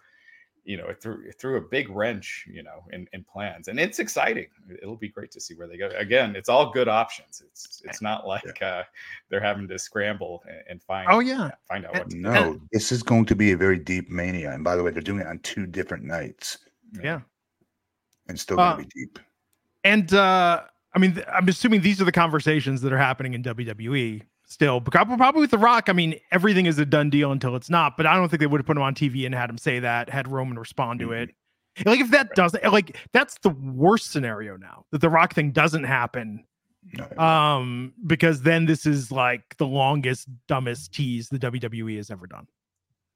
[0.65, 3.81] You know, it threw, it threw a big wrench, you know, in, in plans, and
[3.81, 4.47] it's exciting.
[4.81, 5.89] It'll be great to see where they go.
[5.97, 7.43] Again, it's all good options.
[7.45, 8.83] It's it's not like uh,
[9.31, 11.09] they're having to scramble and, and find.
[11.11, 12.21] Oh yeah, find out what to do.
[12.21, 14.53] No, this is going to be a very deep mania.
[14.53, 16.59] And by the way, they're doing it on two different nights
[17.03, 17.21] yeah.
[18.29, 19.19] and still going Uh, to be deep.
[19.85, 20.63] And uh
[20.95, 24.23] I mean, I'm assuming these are the conversations that are happening in WWE.
[24.47, 24.81] still.
[24.81, 27.71] But probably probably with The Rock, I mean, everything is a done deal until it's
[27.71, 27.97] not.
[27.97, 29.79] But I don't think they would have put him on TV and had him say
[29.79, 31.31] that, had Roman respond to it.
[31.85, 35.85] Like if that doesn't like that's the worst scenario now that the Rock thing doesn't
[35.85, 36.45] happen.
[36.93, 42.27] No, Um, because then this is like the longest, dumbest tease the WWE has ever
[42.27, 42.49] done.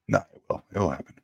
[0.07, 0.63] no, it will.
[0.73, 1.15] It will happen.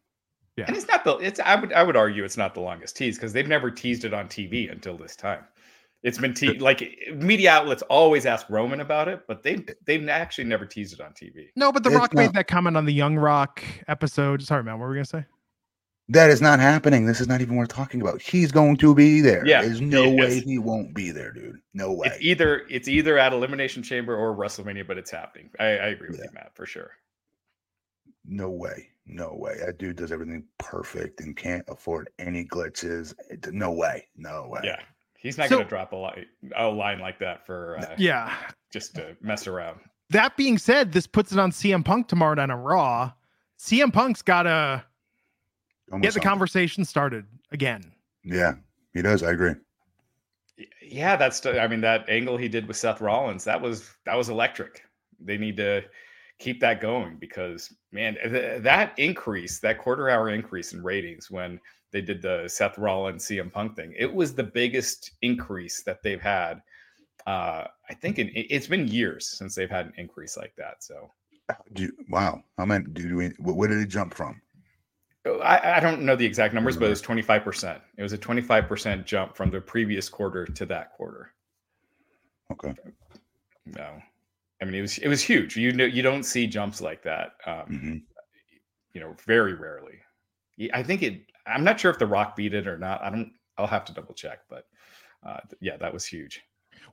[0.68, 3.16] And it's not the it's I would I would argue it's not the longest tease
[3.16, 5.44] because they've never teased it on TV until this time.
[6.02, 10.44] It's been te- like media outlets always ask Roman about it, but they they've actually
[10.44, 11.48] never teased it on TV.
[11.56, 14.42] No, but The It's Rock made that comment on the Young Rock episode.
[14.42, 15.24] Sorry, man, what were we gonna say?
[16.12, 17.06] That is not happening.
[17.06, 18.20] This is not even worth talking about.
[18.20, 19.46] He's going to be there.
[19.46, 20.42] Yeah, There's no he way is.
[20.42, 21.60] he won't be there, dude.
[21.72, 22.08] No way.
[22.08, 25.50] It's either it's either at Elimination Chamber or WrestleMania, but it's happening.
[25.60, 26.24] I, I agree with Yeah.
[26.24, 26.90] you, Matt, for sure.
[28.24, 28.88] No way.
[29.12, 29.56] No way.
[29.64, 33.12] That dude does everything perfect and can't afford any glitches.
[33.52, 34.06] No way.
[34.16, 34.60] No way.
[34.64, 34.78] Yeah,
[35.18, 38.32] he's not So- going to drop a line a line like that for uh, Yeah.
[38.70, 39.80] just to mess around.
[40.10, 43.12] That being said, this puts it on CM Punk tomorrow night on Raw.
[43.58, 44.84] CM Punk's gotta
[45.90, 46.22] get the something.
[46.22, 47.92] conversation started again.
[48.24, 48.54] Yeah,
[48.94, 49.22] he does.
[49.22, 49.54] I agree.
[50.82, 54.28] Yeah, that's I mean that angle he did with Seth Rollins that was that was
[54.28, 54.82] electric.
[55.20, 55.82] They need to
[56.40, 61.60] keep that going because man, th- that increase, that quarter hour increase in ratings when
[61.92, 66.20] they did the Seth Rollins CM Punk thing, it was the biggest increase that they've
[66.20, 66.62] had.
[67.26, 70.82] Uh, I think in, it- it's been years since they've had an increase like that.
[70.82, 71.10] So
[71.74, 72.42] Do you, wow.
[72.58, 72.86] How many?
[72.86, 73.28] Do we?
[73.38, 74.40] Where did it jump from?
[75.42, 77.78] I, I don't know the exact numbers, but it was 25%.
[77.98, 81.32] It was a 25% jump from the previous quarter to that quarter.
[82.50, 82.72] Okay.
[83.66, 84.00] No,
[84.60, 85.56] I mean it was it was huge.
[85.56, 87.32] You know, you don't see jumps like that.
[87.46, 87.96] Um, hmm
[88.92, 89.98] you know, very rarely.
[90.74, 91.22] I think it.
[91.46, 93.02] I'm not sure if The Rock beat it or not.
[93.02, 93.32] I don't.
[93.56, 94.66] I'll have to double check, but
[95.24, 96.42] uh, th- yeah, that was huge.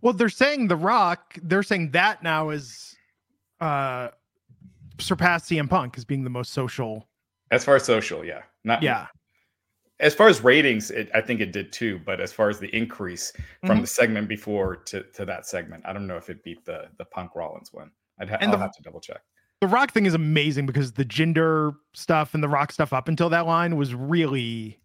[0.01, 2.95] Well, they're saying The Rock, they're saying that now is
[3.59, 4.09] uh
[4.99, 7.07] surpassed CM Punk as being the most social.
[7.51, 9.07] As far as social, yeah, not Yeah.
[9.99, 11.99] As far as ratings, it, I think it did too.
[12.05, 13.33] But as far as the increase
[13.65, 13.81] from Mhm.
[13.81, 17.05] the segment before to, to that segment, I don't know if it beat the the
[17.05, 17.91] Punk Rollins one.
[18.19, 19.21] I'd ha- And I'll the- have to double check.
[19.59, 23.29] The Rock thing is amazing because the Jinder stuff and the Rock stuff up until
[23.29, 24.79] that line was really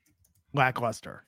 [0.55, 1.25] lackluster.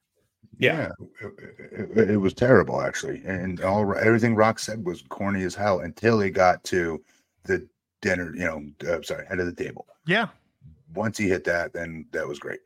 [0.58, 0.88] Yeah.
[1.20, 5.80] it, it- it was terrible actually, and all everything Rock said was corny as hell
[5.80, 7.02] until he got to
[7.42, 7.68] the
[8.00, 8.32] dinner.
[8.34, 9.86] You know, uh, sorry, head of the table.
[10.06, 10.28] Yeah.
[10.94, 12.60] Once he hit that, then that was great.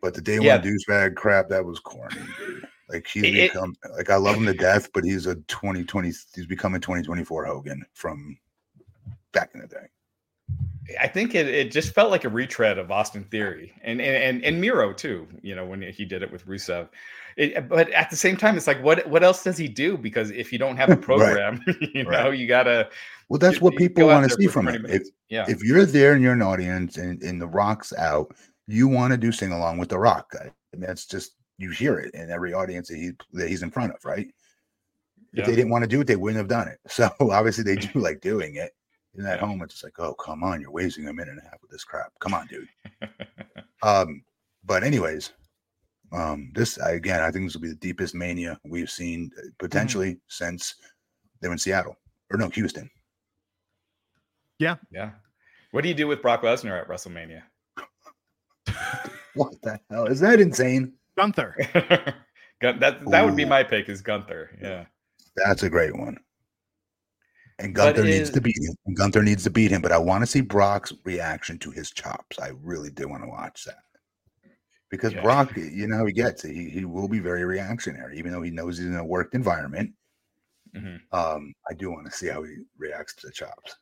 [0.00, 0.56] But the day Yeah.
[0.56, 2.66] one douchebag crap, that was corny, dude.
[2.88, 6.08] Like he's It- it- become like I love him to death, but he's a 2020
[6.34, 8.38] he's becoming 2024 Hogan from
[9.32, 9.86] back in the day.
[10.98, 14.44] I think it, it just felt like a retread of Austin Theory and and and,
[14.44, 15.28] and Miro too.
[15.42, 16.88] You know when he did it with Rusev.
[17.36, 19.98] It, but at the same time, it's like what what else does he do?
[19.98, 21.02] Because if you don't have a Right.
[21.02, 22.38] program, you know Right.
[22.38, 22.88] you gotta.
[23.28, 24.86] Well, that's you- what people want to see from 20 him.
[24.86, 28.34] If, yeah, if you're there and you're an audience and, and the rock's out,
[28.68, 30.30] you want to do sing along with the rock.
[30.40, 33.70] I mean, that's just you hear it in every audience that he that he's in
[33.70, 34.28] front of, right?
[35.32, 36.78] If they didn't want to do it, they wouldn't have done it.
[36.90, 38.72] So obviously they do like doing it.
[39.16, 39.46] And at Yeah.
[39.46, 41.70] home, it's just like, oh, come on, you're wasting a minute and a half with
[41.70, 42.12] this crap.
[42.20, 42.68] Come on, dude.
[43.82, 44.24] Um,
[44.64, 45.32] but anyways,
[46.12, 49.42] um, this I, again, I think this will be the deepest mania we've seen uh,
[49.58, 50.74] potentially since
[51.40, 51.96] they were in Seattle
[52.30, 52.90] or no Houston.
[54.58, 55.12] Yeah, yeah.
[55.70, 57.42] What do you do with Brock Lesnar at WrestleMania?
[59.34, 60.94] What the hell is that insane?
[61.16, 61.54] Gunther.
[62.60, 64.58] Gun- that that would be my pick is Gunther.
[64.60, 64.86] Yeah.
[65.36, 66.16] That's a great one.
[67.60, 68.74] And But Gunther needs to beat him.
[68.86, 69.80] And Gunther needs to beat him.
[69.80, 72.38] But I want to see Brock's reaction to his chops.
[72.40, 73.82] I really do want to watch that.
[74.90, 75.22] Because Yeah.
[75.22, 76.42] Brock, you know how he gets.
[76.42, 79.92] He he will be very reactionary, even though he knows he's in a worked environment.
[80.74, 81.00] Mhm.
[81.12, 83.76] Um, I do want to see how he reacts to the chops.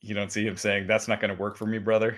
[0.00, 2.16] You don't see him saying that's not going to work for me, brother.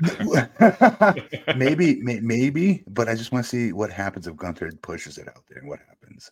[1.56, 5.28] maybe, may, maybe, but I just want to see what happens if Gunther pushes it
[5.28, 6.30] out there and what happens.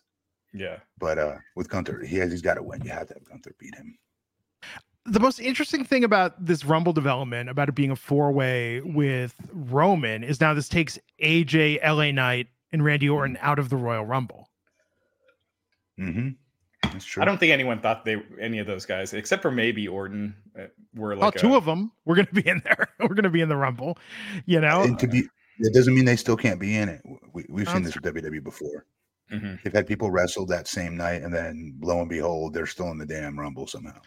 [0.53, 0.77] Yeah.
[0.99, 2.81] But uh with Gunther, he has he's got to win.
[2.83, 3.97] You have to have Gunther beat him.
[5.05, 9.33] the most interesting thing about this Rumble development, about it being a four way with
[9.51, 14.05] Roman, is now this takes AJ, LA Knight, and Randy Orton out of the Royal
[14.05, 14.47] Rumble.
[15.99, 16.29] Mm-hmm.
[16.93, 17.21] That's true.
[17.21, 20.67] I don't think anyone thought they any of those guys, except for maybe Orton, uh,
[20.95, 22.89] were oh, like two a- of them we're going to be in there.
[22.99, 23.97] We're going to be in the Rumble.
[24.45, 25.27] You know, and to be
[25.59, 27.01] it doesn't mean they still can't be in it.
[27.33, 28.85] We, we've seen That's this with WWE before.
[29.31, 29.61] Mhm.
[29.63, 32.97] They've had people wrestle that same night, and then lo and behold, they're still in
[32.97, 33.99] the damn rumble somehow.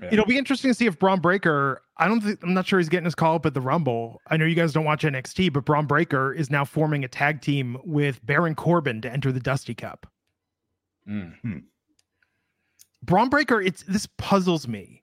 [0.00, 0.10] Yeah.
[0.12, 1.82] it'll be interesting to see if Bron Breakker.
[1.96, 2.20] I don't.
[2.20, 4.20] Think, I'm not sure he's getting his call up at the Rumble.
[4.28, 7.40] I know you guys don't watch NXT, but Bron Breakker is now forming a tag
[7.40, 10.06] team with Baron Corbin to enter the Dusty Cup.
[11.08, 11.64] Mm.
[13.02, 15.02] Bron Breakker, it's this puzzles me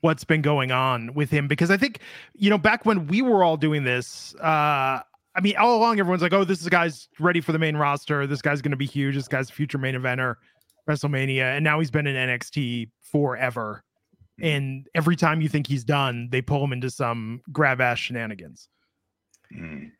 [0.00, 2.00] what's been going on with him because I think,
[2.34, 5.00] you know, back when we were all doing this, uh,
[5.34, 8.26] I mean, all along everyone's like, oh, this is guy's ready for the main roster.
[8.26, 9.14] This guy's going to be huge.
[9.14, 10.36] This guy's a future main eventer,
[10.88, 11.56] WrestleMania.
[11.56, 13.84] And now he's been in NXT forever.
[14.40, 18.68] And every time you think he's done, they pull him into some grab ass shenanigans.
[19.54, 19.92] Mm.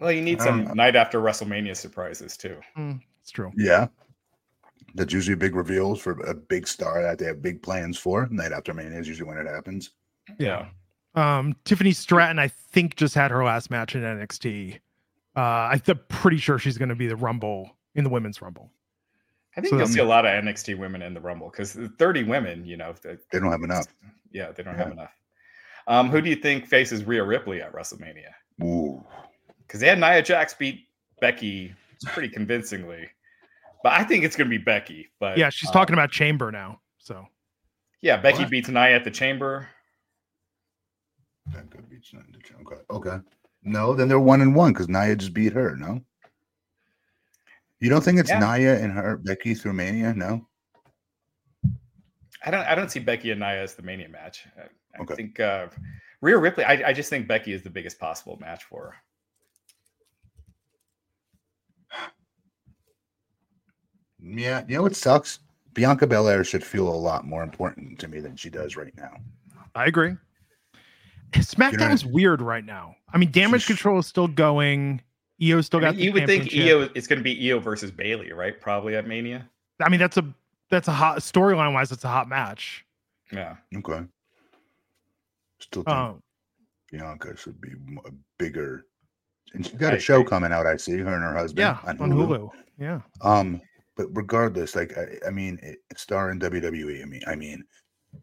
[0.00, 2.58] Well, you need some don't night after WrestleMania surprises too.
[2.76, 3.52] Mm, it's true.
[3.56, 3.88] Yeah.
[4.94, 8.26] That's usually big reveals for a big star that they have big plans for.
[8.30, 9.90] Night after Mania is usually when it happens.
[10.38, 10.66] Yeah.
[11.14, 14.78] Um, Tiffany Stratton, I think, just had her last match in NXT.
[15.36, 18.70] Uh, I'm pretty sure she's going to be the Rumble in the Women's Rumble.
[19.56, 21.76] I think So you'll that see a lot of NXT women in the Rumble because
[21.98, 23.86] 30 women, you know, they- They don't have enough.
[24.30, 24.84] yeah, they don't Yeah.
[24.84, 25.12] have enough.
[25.88, 28.30] Um, who do you think faces Rhea Ripley at WrestleMania?
[28.62, 29.04] Ooh.
[29.66, 30.86] Because they had Nia Jax beat
[31.20, 31.74] Becky
[32.06, 33.08] pretty convincingly,
[33.82, 35.10] but I think it's going to be Becky.
[35.18, 36.80] But Yeah, she's um, talking about Chamber now.
[36.98, 37.26] So
[38.00, 38.50] Yeah, Becky What?
[38.50, 39.68] beats Nia at the Chamber.
[41.52, 41.96] That could be
[42.66, 42.80] okay.
[42.90, 43.16] Okay.
[43.62, 45.76] No, then they're one and one because Nia just beat her.
[45.76, 46.00] No.
[47.80, 48.38] You don't think it's Yeah.
[48.38, 50.14] Nia and her Becky through Mania?
[50.14, 50.46] No.
[52.44, 52.66] I don't.
[52.66, 54.46] I don't see Becky and Nia as the Mania match.
[54.56, 54.62] I,
[54.96, 55.14] I Okay.
[55.14, 55.68] think uh,
[56.20, 56.64] Rhea Ripley.
[56.64, 58.94] I, I just think Becky is the biggest possible match for her.
[64.22, 64.64] Yeah.
[64.68, 65.40] You know what sucks?
[65.74, 69.12] Bianca Belair should feel a lot more important to me than she does right now.
[69.74, 70.16] I agree.
[71.32, 72.96] SmackDown's weird right now.
[73.12, 75.00] I mean, Damage Control is still going.
[75.40, 75.90] Iyo still I got.
[75.92, 76.90] mean, the you would think championship.
[76.90, 76.96] Iyo.
[76.96, 78.60] It's going to be Iyo versus Bayley, right?
[78.60, 79.48] Probably at Mania.
[79.80, 80.24] I mean, that's a
[80.70, 81.92] that's a hot storyline wise.
[81.92, 82.84] It's a hot match.
[83.32, 83.56] Yeah.
[83.76, 84.00] Okay.
[85.60, 86.22] Still think Um,
[86.90, 88.86] Bianca should be m- a bigger.
[89.54, 90.28] And she's got I a show agree.
[90.30, 90.66] coming out.
[90.66, 91.58] I see her and her husband.
[91.58, 92.50] yeah, on Hulu.
[92.78, 93.60] Yeah, Um,
[93.96, 97.02] but regardless, like I, I mean, it, it's star in WWE.
[97.02, 97.62] I mean, I mean,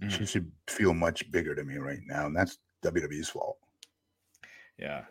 [0.02, 0.12] Mhm.
[0.12, 3.58] she should feel much bigger to me right now, and that's WWE's fault.
[4.78, 5.06] Yeah.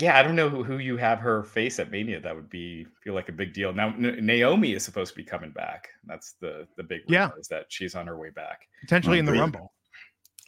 [0.00, 2.20] Yeah, I don't know who, who you have her face at Mania.
[2.20, 3.72] That would be feel like a big deal.
[3.72, 5.88] Now N- Naomi is supposed to be coming back.
[6.04, 7.30] That's the the big Yeah.
[7.38, 8.66] is that she's on her way back.
[8.80, 9.40] potentially Oh, in the good.
[9.40, 9.72] Rumble.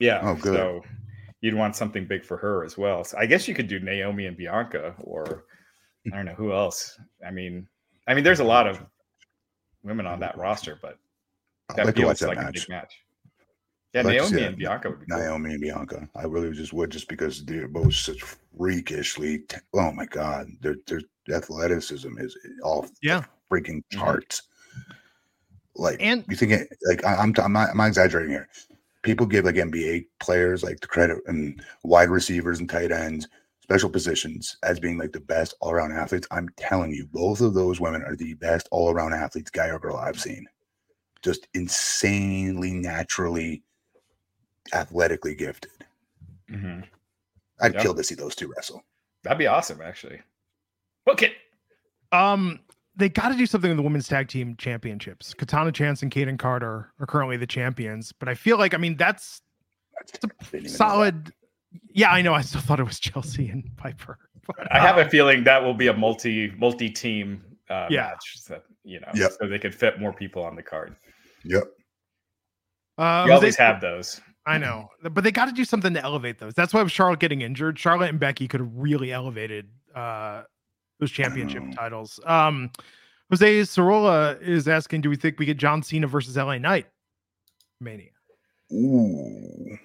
[0.01, 0.20] Yeah.
[0.22, 0.55] Oh, good.
[0.57, 0.84] So
[1.43, 3.05] you'd want something big for her as well.
[3.05, 5.45] So I guess you could do Naomi and Bianca, or
[6.12, 6.99] I don't know who else.
[7.24, 7.68] I mean,
[8.07, 8.81] I mean, there's a lot of
[9.83, 10.99] women on that roster, but
[11.71, 13.01] I'd that like feels that like a big match.
[13.93, 15.19] Yeah, like Naomi and Bianca would be cool.
[15.19, 16.09] Naomi and Bianca.
[16.15, 18.23] I really just would, just because they're both such
[18.57, 19.39] freakishly.
[19.41, 21.01] t- oh my god, their their
[21.35, 23.25] athleticism is off the Yeah.
[23.51, 23.99] freaking Mhm.
[23.99, 24.43] charts.
[25.75, 28.49] Like, And- you think it, like I, I'm, I'm not, I'm not exaggerating here.
[29.03, 33.29] People give like NBA players like the credit and wide receivers and tight ends,
[33.71, 36.27] special positions as being like the best all around athletes.
[36.33, 39.79] I'm telling you, both of those women are the best all around athletes, guy or
[39.79, 40.45] girl, I've seen.
[41.23, 43.62] Just insanely naturally,
[44.73, 45.71] athletically gifted.
[46.51, 46.85] Mhm.
[47.61, 47.83] I'd Yep.
[47.83, 48.83] kill to see those two wrestle.
[49.23, 50.21] That'd be awesome, actually.
[51.07, 51.35] Book it.
[52.11, 52.59] Um,
[52.97, 55.33] they got to do something in the women's tag team championships.
[55.33, 58.97] Katana Chance and Kayden Carter are currently the champions, but I feel like I mean
[58.97, 59.43] that's
[59.97, 60.77] That's It's a I didn't even know that.
[60.77, 61.33] solid.
[61.93, 62.35] Yeah, I know.
[62.35, 64.18] I still thought it was Chelsea and Piper.
[64.47, 68.03] but, I have a um, feeling that will be a multi multi team uh, Yeah.
[68.09, 69.33] match that you know, Yep.
[69.41, 70.97] so they could fit more people on the card.
[71.45, 71.64] Yep.
[72.99, 74.21] Uh, you Jose- always have those.
[74.47, 76.55] I know, but they got to do something to elevate those.
[76.55, 80.43] That's why with Charlotte getting injured, Charlotte and Becky could have really elevated uh,
[80.99, 81.73] those championship know.
[81.73, 82.18] titles.
[82.25, 82.71] Um,
[83.31, 86.87] Jose Sorolla is asking, do we think we get John Cena versus LA Knight?
[87.81, 88.11] Mania.
[88.73, 89.79] Ooh.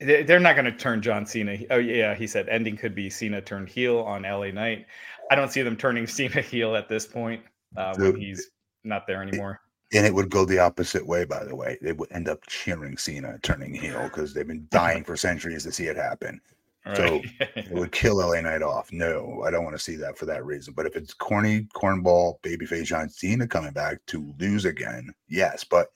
[0.00, 1.56] They- They're not going to turn John Cena.
[1.70, 4.86] Oh yeah, he said ending could be Cena turned heel on LA Knight.
[5.30, 7.42] I don't see them turning Cena heel at this point
[7.76, 8.50] uh, when he's
[8.84, 9.60] not there anymore.
[9.92, 11.78] And it would go the opposite way, by the way.
[11.80, 15.72] They would end up cheering Cena turning heel because they've been dying for centuries to
[15.72, 16.40] see it happen.
[16.94, 17.20] So,
[17.56, 18.92] It would kill LA Knight off.
[18.92, 20.72] No, I don't want to see that for that reason.
[20.72, 25.64] But if it's corny, cornball, babyface John Cena coming back to lose again, yes.
[25.64, 25.88] But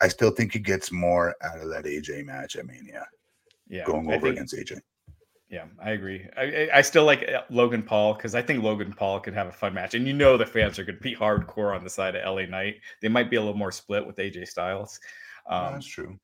[0.00, 3.06] I still think he gets more out of that AJ match at Mania,
[3.68, 4.80] yeah, going over think- against AJ.
[5.50, 6.26] Yeah, I agree.
[6.36, 9.46] I, I- I still like uh, Logan Paul because I think Logan Paul could have
[9.46, 11.90] a fun match, and you know the fans are going to be hardcore on the
[11.90, 12.76] side of LA Knight.
[13.02, 14.98] They might be a little more split with AJ Styles,
[15.48, 16.18] um, That's true.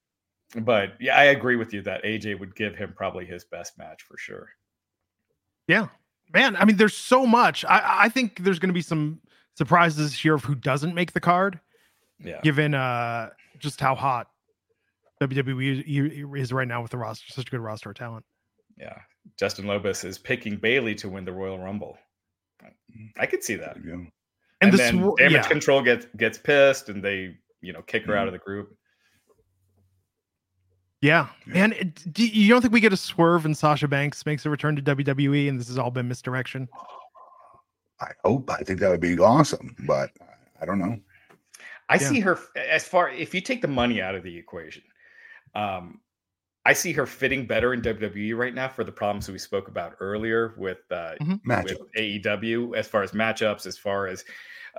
[0.62, 4.03] but yeah, I agree with you that AJ would give him probably his best match
[4.03, 4.49] for sure.
[5.68, 5.88] Yeah,
[6.32, 6.57] man.
[6.57, 7.64] I mean, there's so much.
[7.66, 9.20] I, I think there's going to be some
[9.57, 11.61] surprises here of who doesn't make the card,
[12.18, 14.28] Yeah, given uh just how hot
[15.20, 18.24] WWE is right now with the roster, such a good roster of talent.
[18.78, 18.98] yeah.
[19.38, 21.98] Justin Lopez is picking Bayley to win the Royal Rumble.
[23.18, 23.76] I could see that.
[23.84, 23.92] There.
[23.94, 24.10] And,
[24.62, 25.42] And, the then sw- Damage yeah.
[25.48, 28.28] Control gets gets pissed, and they you know, kick her out mm-hmm.
[28.28, 28.74] of the group.
[31.02, 34.44] Yeah, and it, do you don't think we get a swerve and Sasha Banks makes
[34.44, 36.68] a return to WWE, and this has all been misdirection?
[38.00, 38.50] I hope.
[38.50, 40.10] I think that would be awesome, but
[40.60, 40.98] I don't know.
[41.88, 42.08] I Yeah.
[42.08, 44.82] see her as far if you take the money out of the equation.
[45.55, 46.01] Um,
[46.66, 49.68] I see her fitting better in WWE right now for the problems that we spoke
[49.68, 51.12] about earlier with uh,
[51.48, 51.64] Matchup.
[51.64, 54.24] with AEW as far as matchups, as far as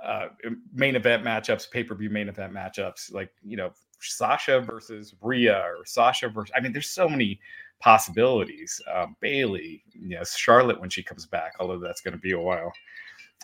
[0.02, 0.28] uh,
[0.72, 5.58] main event matchups, pay per view main event matchups, like you know Sasha versus Rhea
[5.58, 6.52] or Sasha versus.
[6.56, 7.40] I mean, there's so many
[7.80, 8.80] possibilities.
[8.94, 12.40] Um, Bayley, you know, Charlotte when she comes back, although that's going to be a
[12.40, 12.72] while.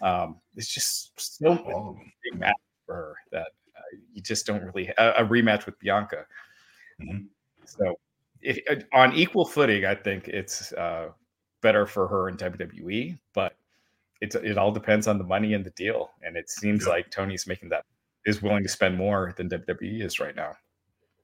[0.00, 2.12] Um, it's just so many All of them.
[2.22, 2.54] big match
[2.86, 6.24] for her that uh, you just don't really a, a rematch with Bianca.
[7.02, 7.26] Mhm.
[7.64, 7.94] So,
[8.42, 11.08] if, uh, on equal footing, I think it's uh,
[11.60, 13.56] better for her in WWE, but
[14.20, 16.10] it's it all depends on the money and the deal.
[16.22, 16.92] And it seems Yeah.
[16.92, 17.84] like Tony's making that
[18.26, 20.56] is willing to spend more than WWE is right now.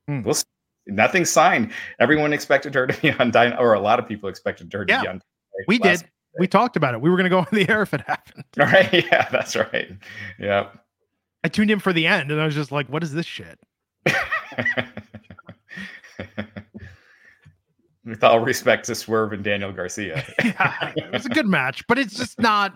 [0.07, 0.23] Hmm.
[0.23, 0.45] We'll see.
[0.87, 1.73] Nothing signed.
[1.99, 4.93] Everyone expected her to be on Dynamite, or a lot of people expected her to
[4.93, 5.15] Yeah, be on.
[5.15, 6.05] Dynamite We did.
[6.39, 7.01] We talked about it.
[7.01, 8.45] We were going to go on the air if it happened.
[8.61, 8.93] All right.
[8.93, 9.93] Yeah, that's right.
[10.39, 10.71] Yeah.
[11.45, 13.59] I tuned in for the end, and I was just like, "What is this shit?"
[18.05, 20.23] With all respect to Swerve and Daniel Garcia.
[20.45, 22.75] yeah, it was a good match, but it's just not.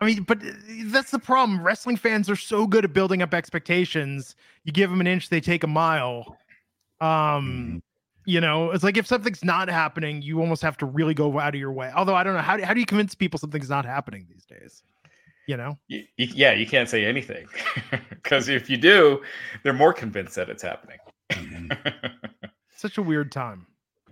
[0.00, 0.50] I mean, but uh,
[0.86, 1.62] that's the problem.
[1.62, 4.36] Wrestling fans are so good at building up expectations.
[4.64, 6.36] You give them an inch, they take a mile.
[7.00, 7.82] Um,
[8.24, 11.54] you know, it's like if something's not happening, you almost have to really go out
[11.54, 11.90] of your way.
[11.94, 14.44] Although I don't know how do, how do you convince people something's not happening these
[14.44, 14.82] days?
[15.48, 17.46] You know, Y- y- yeah, you can't say anything
[18.10, 19.22] because if you do,
[19.64, 20.98] they're more convinced that it's happening.
[22.82, 23.64] Such a weird time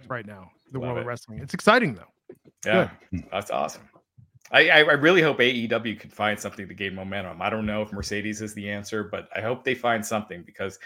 [0.06, 0.48] right now.
[0.70, 1.40] The Love world of wrestling.
[1.40, 2.36] It's exciting though.
[2.64, 2.90] yeah,
[3.32, 3.82] that's awesome.
[4.52, 7.42] I, I I really hope AEW can find something to gain momentum.
[7.42, 10.78] I don't know if Mercedes is the answer, but I hope they find something because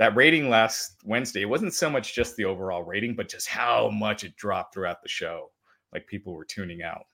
[0.00, 3.90] that rating last Wednesday, it wasn't so much just the overall rating, but just how
[3.90, 5.52] much it dropped throughout the show.
[5.92, 7.06] Like people were tuning out.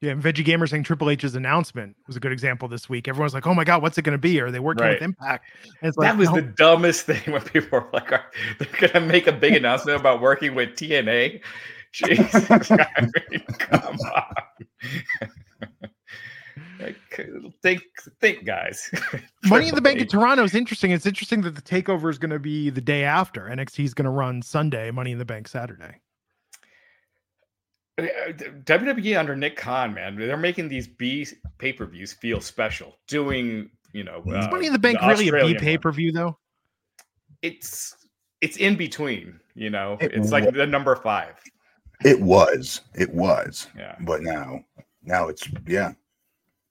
[0.00, 3.06] Yeah, and Veggie Gamer saying Triple H's announcement was a good example this week.
[3.06, 4.94] Everyone's like, "Oh my god, what's it going to be?" Are they working Right.
[4.94, 5.44] with Impact?
[5.82, 8.24] And it's like, that was no, the dumbest thing when people were like, "Are-
[8.58, 11.42] they're gonna make a big announcement about working with TNA.
[11.92, 14.34] Jesus, I mean, come on.
[16.80, 16.96] Like,
[17.62, 17.82] think,
[18.20, 18.90] think, guys.
[19.44, 20.92] Money in the Bank in Toronto is interesting.
[20.92, 23.42] It's interesting that the takeover is going to be the day after.
[23.42, 25.96] NXT is going to run Sunday, Money in the Bank Saturday.
[28.04, 28.42] H.
[28.42, 31.26] Uh, WWE under Nick Khan, man, they're making these B
[31.58, 32.96] pay per views feel special.
[33.08, 35.56] Doing, you know, Is Is uh, Money in the Bank the really a B Australian
[35.56, 35.64] one.
[35.64, 36.38] pay per view though?
[37.42, 37.96] It's
[38.40, 39.38] it's in between.
[39.54, 41.34] You know, It it's like the number five.
[42.04, 42.80] It was.
[42.94, 43.66] It was.
[43.76, 43.96] Yeah.
[44.00, 44.64] But now,
[45.02, 45.92] now it's yeah.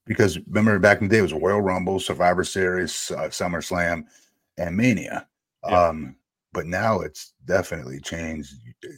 [0.06, 4.06] Because remember back in the day, it was Royal Rumble, Survivor Series, uh, SummerSlam,
[4.58, 5.28] and Mania.
[5.68, 5.88] Yeah.
[5.88, 6.16] Um,
[6.52, 8.56] but now it's definitely changed.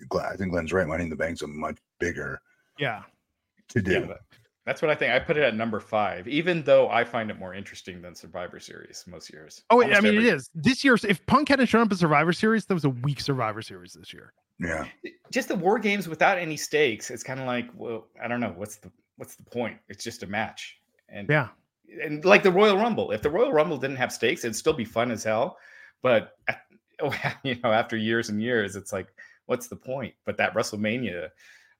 [0.07, 0.87] Glenn- I think Glenn's right.
[0.87, 2.41] Money in the Bank's a much bigger
[2.77, 3.03] Yeah.
[3.69, 3.91] to do.
[4.09, 4.13] Yeah,
[4.65, 5.13] that's what I think.
[5.13, 8.59] I put it at number five, even though I find it more interesting than Survivor
[8.59, 9.63] Series most years.
[9.69, 11.05] Oh, I mean, every- it is this year's.
[11.05, 14.11] If Punk hadn't shown up at Survivor Series, that was a weak Survivor Series this
[14.13, 14.33] year.
[14.59, 14.85] Yeah.
[15.31, 17.09] Just the war games without any stakes.
[17.09, 19.77] It's kind of like, well, I don't know what's the what's the point?
[19.89, 20.79] It's just a match,
[21.09, 21.49] and Yeah.
[22.03, 23.11] and like the Royal Rumble.
[23.11, 25.57] If the Royal Rumble didn't have stakes, it'd still be fun as hell.
[26.03, 26.37] But
[27.43, 29.07] you know, after years and years, it's like,
[29.47, 30.13] what's the point?
[30.25, 31.29] But that WrestleMania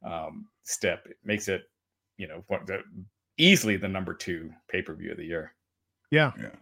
[0.03, 1.63] um, step it makes it,
[2.17, 2.83] you know, what the,
[3.37, 5.53] easily the number two pay per view of the year.
[6.11, 6.31] Yeah.
[6.39, 6.53] Yeah.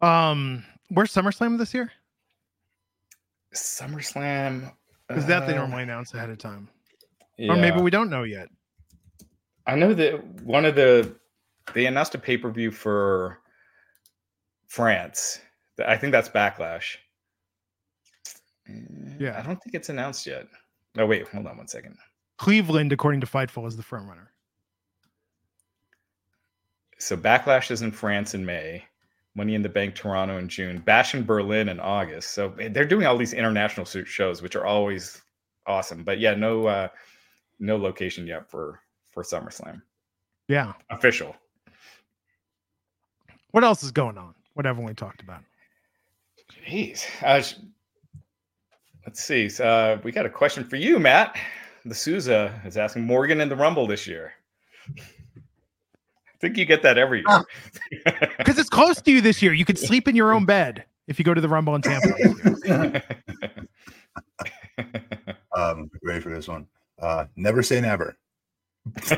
[0.00, 1.90] Um, where's SummerSlam this year?
[3.54, 4.72] SummerSlam.
[5.10, 6.68] Is that they uh, normally announce ahead of time,
[7.38, 8.48] or maybe we don't know yet.
[9.66, 11.14] I know that one of the
[11.72, 13.38] they announced a pay per view for
[14.66, 15.40] France.
[15.86, 16.96] I think that's Backlash.
[19.18, 19.38] Yeah.
[19.38, 20.46] I don't think it's announced yet.
[20.98, 21.96] Oh wait, hold on one second.
[22.38, 24.32] Cleveland, according to Fightful, is the front runner.
[26.98, 28.84] So Backlash is in France in May.
[29.34, 30.78] Money in the Bank Toronto in June.
[30.78, 32.32] Bash in Berlin in August.
[32.32, 35.22] So they're doing all these international shows, which are always
[35.66, 36.02] awesome.
[36.02, 36.88] But yeah, no uh
[37.60, 38.80] no location yet for
[39.12, 39.82] for SummerSlam.
[40.48, 40.72] Yeah.
[40.90, 41.36] Official.
[43.52, 44.34] What else is going on?
[44.54, 45.42] What haven't we talked about?
[46.66, 47.04] Jeez.
[47.22, 47.42] Uh,
[49.06, 49.48] let's see.
[49.48, 51.36] So, uh, we got a question for you, Matt.
[51.88, 54.34] The Souza is asking Morgan in the Rumble this year.
[54.98, 55.00] I
[56.38, 57.44] think you get that every year.
[58.38, 59.54] Because it's close to you this year.
[59.54, 62.08] You could sleep in your own bed if you go to the Rumble in Tampa.
[62.08, 63.02] this.
[65.56, 66.68] Um, ready for this one?
[67.00, 68.16] Uh, never say never.
[69.10, 69.16] uh,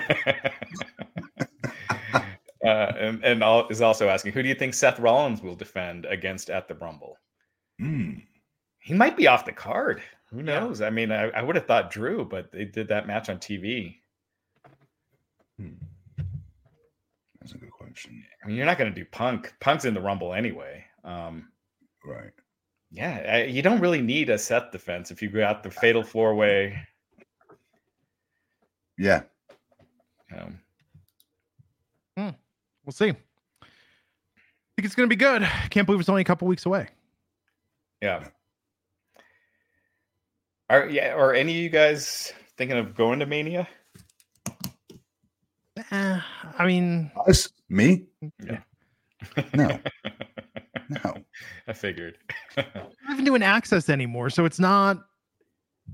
[2.64, 6.48] and and all, is also asking, who do you think Seth Rollins will defend against
[6.48, 7.18] at the Rumble?
[7.78, 8.20] Hmm.
[8.78, 10.00] He might be off the card.
[10.30, 10.60] Who Yeah.
[10.60, 10.80] knows?
[10.80, 13.96] I mean, I, I would have thought Drew, but they did that match on TV.
[15.58, 15.72] Hmm.
[17.40, 18.22] That's a good question.
[18.44, 19.52] I mean, you're not going to do Punk.
[19.60, 20.84] Punk's in the Rumble anyway.
[21.04, 21.50] Um,
[22.04, 22.30] Right.
[22.90, 26.34] yeah, I, you don't really need a Seth defense if you got the Fatal Four
[26.34, 26.80] Way.
[28.98, 29.22] Yeah.
[30.36, 30.60] Um,
[32.16, 33.10] We'll see.
[33.10, 33.66] I
[34.74, 35.46] think it's going to be good.
[35.68, 36.88] Can't believe it's only a couple weeks away.
[38.00, 38.24] yeah.
[40.70, 41.14] Are yeah?
[41.14, 43.68] Are any of you guys thinking of going to Mania?
[45.90, 46.20] Eh,
[46.58, 47.48] I mean, Us?
[47.68, 48.06] Me?
[48.42, 48.60] Yeah.
[49.52, 49.78] No.
[51.04, 51.14] No.
[51.68, 52.18] I figured.
[52.56, 54.98] we're not even doing access anymore, so it's not.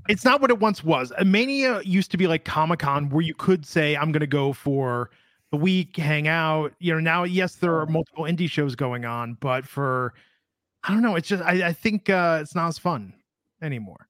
[0.08, 1.12] It's not what it once was.
[1.18, 4.26] A Mania used to be like Comic Con, where you could say, "I'm going to
[4.26, 5.10] go for
[5.50, 9.36] the week, hang out." You know, now yes, there are multiple indie shows going on,
[9.38, 10.14] but for
[10.84, 13.12] I don't know, it's just I, I think uh, it's not as fun
[13.60, 14.08] anymore.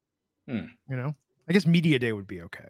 [0.48, 0.66] Hmm.
[0.88, 1.14] You know,
[1.48, 2.68] I guess Media Day would be okay.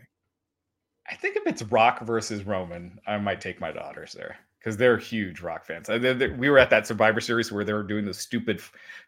[1.08, 4.98] I think if it's Rock versus Roman, I might take my daughters there because they're
[4.98, 5.88] huge Rock fans.
[5.88, 8.60] Uh, they- they- We were at that Survivor Series where they were doing the stupid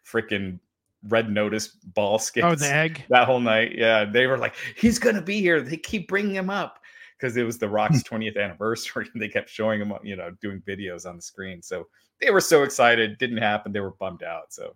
[0.05, 0.59] freaking
[1.07, 2.45] Red Notice ball skits.
[2.45, 3.05] Oh, the egg.
[3.09, 3.73] that whole night.
[3.75, 6.79] Yeah, they were like, "He's gonna be here." They keep bringing him up
[7.17, 10.61] because it was the Rock's 20th anniversary, and they kept showing him, you know, doing
[10.61, 11.61] videos on the screen.
[11.61, 11.87] So
[12.21, 13.17] they were so excited.
[13.17, 13.71] Didn't happen.
[13.73, 14.53] They were bummed out.
[14.53, 14.75] So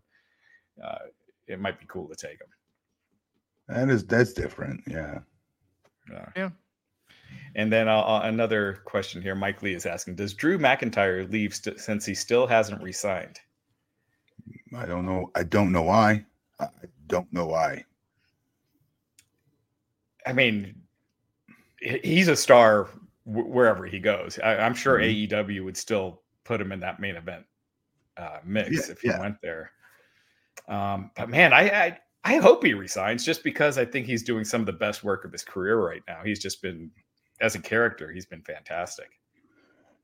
[0.83, 0.99] uh,
[1.47, 2.47] it might be cool to take them.
[3.67, 4.81] That is that's different.
[4.87, 5.19] Yeah.
[6.11, 6.25] Yeah.
[6.35, 6.49] Yeah.
[7.55, 9.35] And then uh, another question here.
[9.35, 13.39] Mike Lee is asking: Does Drew McIntyre leave st- since he still hasn't resigned?
[14.75, 15.31] I don't know.
[15.35, 16.25] I don't know why.
[16.59, 16.67] I
[17.07, 17.85] don't know why.
[20.25, 20.75] I mean,
[21.79, 22.87] he's a star
[23.25, 24.39] w- wherever he goes.
[24.39, 25.27] I, I'm sure Mhm.
[25.29, 27.45] AEW would still put him in that main event
[28.17, 29.19] uh, mix Yeah, if he yeah.
[29.19, 29.71] went there.
[30.67, 34.45] Um, but man, I, I I hope he resigns just because I think he's doing
[34.45, 36.21] some of the best work of his career right now.
[36.23, 36.89] He's just been
[37.41, 39.09] as a character, he's been fantastic.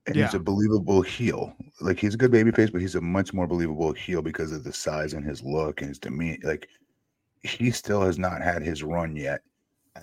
[0.07, 1.55] And he's a believable heel.
[1.81, 4.63] Like he's a good baby face, but he's a much more believable heel because of
[4.63, 6.37] the size and his look and his demeanor.
[6.43, 6.67] Like
[7.43, 9.41] he still has not had his run yet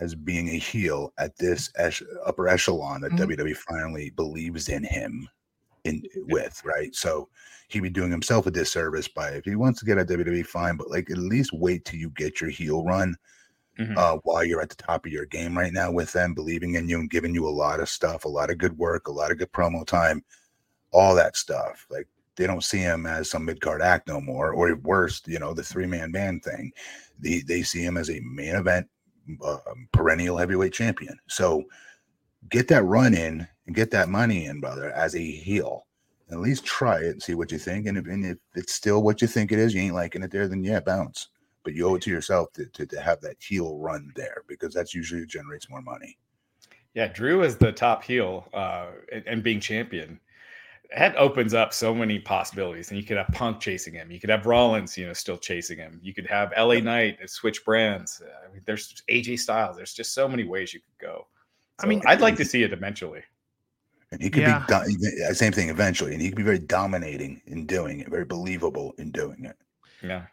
[0.01, 1.71] as being a heel at this
[2.25, 3.19] upper echelon that Mhm.
[3.19, 5.29] WWE finally believes in him
[5.87, 6.95] in with, right?
[6.95, 7.28] So
[7.68, 10.76] he'd be doing himself a disservice by if he wants to get at WWE, fine,
[10.76, 13.16] but like at least wait till you get your heel run
[13.78, 13.97] Mhm.
[13.99, 16.89] uh, while you're at the top of your game right now with them, believing in
[16.89, 19.30] you and giving you a lot of stuff, a lot of good work, a lot
[19.30, 20.24] of good promo time,
[20.93, 21.87] all that stuff.
[21.91, 25.39] Like they don't see him as some mid card act no more, or worse, you
[25.39, 26.72] know, the three man band thing.
[27.18, 28.89] They they see him as a main event
[29.43, 29.59] uh,
[29.93, 31.18] perennial heavyweight champion.
[31.28, 31.64] So
[32.49, 35.87] get that run in and get that money in, brother, as a heel.
[36.31, 37.87] At least try it and see what you think.
[37.87, 40.31] And if, and if it's still what you think it is, you ain't liking it
[40.31, 41.29] there, then yeah, bounce
[41.67, 44.73] but you owe it to yourself to, to, to have that heel run there because
[44.73, 46.17] that's usually what generates more money.
[46.95, 50.21] Yeah, Drew is the top heel uh, and, and being champion.
[50.97, 52.91] That opens up so many possibilities.
[52.91, 54.12] And you could have Punk chasing him.
[54.12, 55.99] You could have Rollins, you know, still chasing him.
[56.05, 58.23] You could have LA Knight switch brands.
[58.23, 59.77] I mean, there's AJ Styles.
[59.77, 61.27] There's just so many ways you could go.
[61.81, 63.23] I mean- I'd like to see it eventually.
[64.13, 64.61] And he could Yeah.
[64.61, 68.01] be do- even- uh, same thing eventually, and he could be very dominating in doing
[68.01, 69.57] it, very believable in doing it.
[70.03, 70.27] Yeah.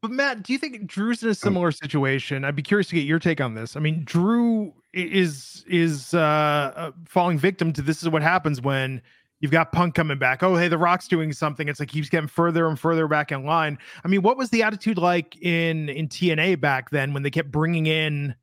[0.00, 2.44] But Matt, do you think Drew's in a similar situation?
[2.44, 3.76] I'd be curious to get your take on this.
[3.76, 9.02] I mean, Drew is is uh, uh falling victim to this is what happens when
[9.40, 10.42] you've got Punk coming back.
[10.42, 11.68] Oh, hey, The Rock's doing something.
[11.68, 13.78] It's like keeps getting further and further back in line.
[14.04, 17.50] I mean, what was the attitude like in in TNA back then when they kept
[17.50, 18.34] bringing in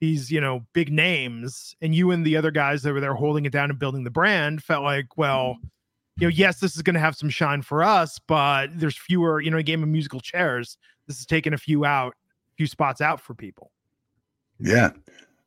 [0.00, 3.46] these, you know, big names and you and the other guys that were there holding
[3.46, 5.56] it down and building the brand felt like, well,
[6.18, 9.40] you know, yes, this is going to have some shine for us, but there's fewer,
[9.40, 10.78] you know, a game of musical chairs.
[11.06, 12.14] This is taking a few out,
[12.56, 13.70] few spots out for people.
[14.58, 14.90] Yeah,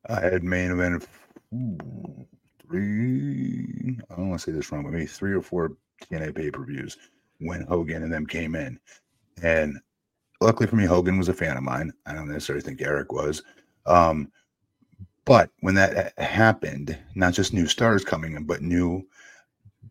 [0.08, 1.08] I had main event
[1.54, 2.28] ooh,
[2.62, 3.98] three.
[4.10, 5.74] I don't want to say this wrong, but maybe three or four
[6.04, 6.98] TNA pay per views
[7.40, 8.80] when Hogan and them came in,
[9.42, 9.80] and
[10.42, 11.92] luckily for me, Hogan was a fan of mine.
[12.06, 13.42] I don't necessarily think Eric was.
[13.86, 14.32] Um,
[15.26, 19.08] but when that happened, not just new stars coming in, but new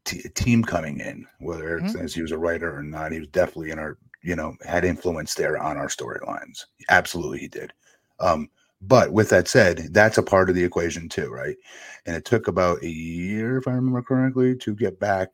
[0.05, 3.29] t- team coming in, whether it's as he was a writer or not, he was
[3.29, 6.65] definitely in our, you know, had influence there on our storylines.
[6.89, 7.73] Absolutely, he did.
[8.21, 8.51] Um,
[8.81, 11.57] but with that said, that's a part of the equation too, right?
[12.07, 15.31] And it took about a year, if I remember correctly, to get back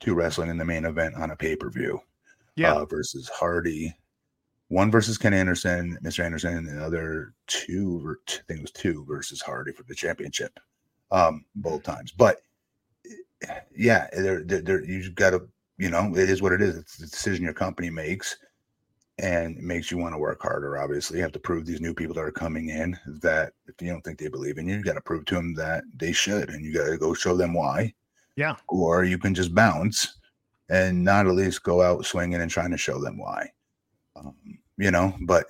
[0.00, 2.00] to wrestling in the main event on a pay per view
[2.56, 2.74] Yeah.
[2.74, 3.96] uh, versus Hardy.
[4.68, 6.24] One versus Ken Anderson, Mr.
[6.24, 10.58] Anderson, and the other two, I think it was two versus Hardy for the championship,
[11.10, 12.12] um, both times.
[12.12, 12.42] But
[13.74, 15.48] yeah, they're, they're, they're you've got to,
[15.78, 16.76] you know, it is what it is.
[16.76, 18.36] It's the decision your company makes
[19.18, 20.78] and it makes you want to work harder.
[20.78, 23.90] Obviously, you have to prove these new people that are coming in that if you
[23.90, 26.50] don't think they believe in you, you got to prove to them that they should,
[26.50, 27.92] and you got to go show them why.
[28.36, 28.56] Yeah.
[28.68, 30.18] Or you can just bounce
[30.68, 33.50] and not at least go out swinging and trying to show them why.
[34.14, 34.34] Um,
[34.78, 35.46] you know, but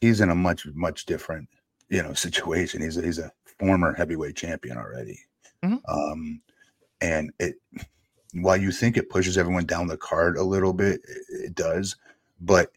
[0.00, 1.48] he's in a much much different
[1.88, 2.82] you know situation.
[2.82, 5.18] He's a, he's a former heavyweight champion already,
[5.64, 5.80] Mhm.
[5.88, 6.40] um,
[7.00, 7.54] and it
[8.34, 11.96] while you think it pushes everyone down the card a little bit, it, it does.
[12.40, 12.70] But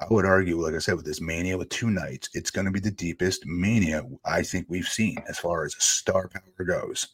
[0.00, 2.70] I would argue, like I said, with this mania with two nights, it's going to
[2.72, 7.08] be the deepest mania I think we've seen as far as star power goes.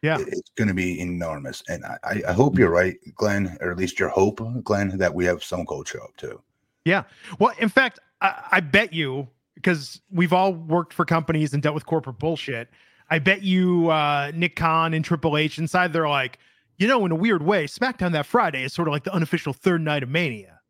[0.00, 0.18] Yeah.
[0.20, 3.76] It's going to be enormous, and I, I- I hope you're right, Glenn, or at
[3.78, 6.40] least your hope, Glenn, that we have Stone Cold show up too.
[6.84, 11.74] Well, in fact, I, I bet you because we've all worked for companies and dealt
[11.74, 12.68] with corporate bullshit.
[13.10, 16.38] I bet you uh, Nick Khan and Triple H inside they're like,
[16.78, 19.52] you know, in a weird way, SmackDown that Friday is sort of like the unofficial
[19.52, 20.60] third night of Mania.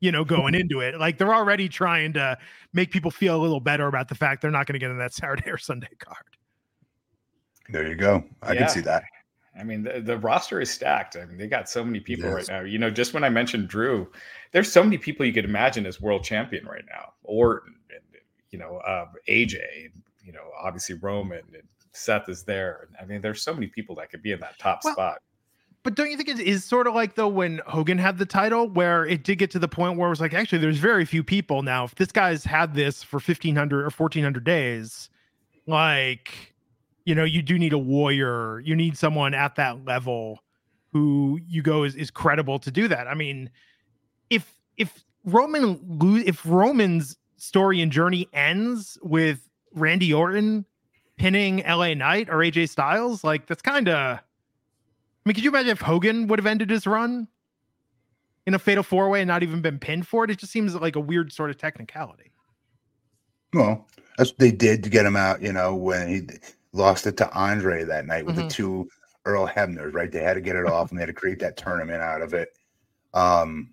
[0.00, 2.38] You know, going into it, like they're already trying to
[2.72, 4.98] make people feel a little better about the fact they're not going to get in
[4.98, 6.24] that Saturday or Sunday card.
[7.68, 8.24] There you go.
[8.42, 8.60] I Yeah.
[8.60, 9.04] can see that.
[9.58, 11.16] I mean, the, the roster is stacked.
[11.16, 12.60] I mean, they got so many people right now.
[12.60, 14.10] You know, just when I mentioned Drew,
[14.52, 17.12] there's so many people you could imagine as world champion right now.
[17.24, 18.02] Orton, and,
[18.50, 19.90] you know, uh, AJ,
[20.24, 22.88] you know, obviously Roman and Seth is there.
[23.00, 25.22] I mean, there's so many people that could be in that top Well, spot.
[25.82, 28.68] But don't you think it is sort of like though when Hogan had the title,
[28.68, 31.24] where it did get to the point where it was like, actually, there's very few
[31.24, 31.84] people now.
[31.84, 35.08] If this guy's had this for 1500 or 1400 days,
[35.66, 36.49] like,
[37.04, 38.60] you know, you do need a warrior.
[38.60, 40.40] You need someone at that level
[40.92, 43.06] who you go is, is credible to do that.
[43.06, 43.50] I mean,
[44.28, 45.80] if if Roman
[46.26, 50.64] if Roman's story and journey ends with Randy Orton
[51.16, 54.18] pinning LA Knight or AJ Styles, like that's kind of.
[54.18, 57.28] I mean, could you imagine if Hogan would have ended his run
[58.46, 60.30] in a fatal four way and not even been pinned for it?
[60.30, 62.32] It just seems like a weird sort of technicality.
[63.52, 63.86] Well,
[64.16, 66.22] that's what they did to get him out, you know, when he
[66.72, 68.48] lost it to Andre that night with Mhm.
[68.48, 68.88] the two
[69.24, 70.10] Earl Hebners, right?
[70.10, 72.32] They had to get it off and they had to create that tournament out of
[72.34, 72.56] it.
[73.12, 73.72] Um,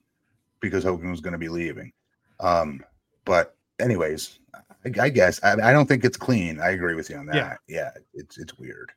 [0.60, 1.94] because Hogan was going to be leaving.
[2.40, 2.84] Um,
[3.26, 6.60] but anyways, I, I guess I, I don't think it's clean.
[6.60, 7.36] I agree with you on that.
[7.36, 7.56] Yeah.
[7.68, 8.92] Yeah, it's it's weird.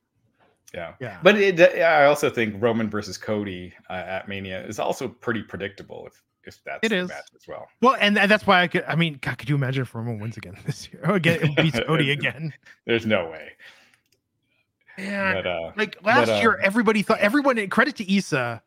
[0.73, 0.95] Yeah.
[1.01, 1.19] Yeah.
[1.23, 6.07] But it, I also think Roman versus Cody uh, at Mania is also pretty predictable
[6.07, 7.09] if if that's It the is.
[7.11, 7.67] match as well.
[7.83, 8.85] Well, and, and that's why I could.
[8.89, 11.03] I mean, God, could you imagine if Roman wins again this year?
[11.09, 12.55] Or again, beats Cody again.
[12.87, 13.51] There's no way.
[15.01, 15.35] Yeah.
[15.35, 18.63] But uh, Like last But, uh, year, everybody thought everyone credit to Issa.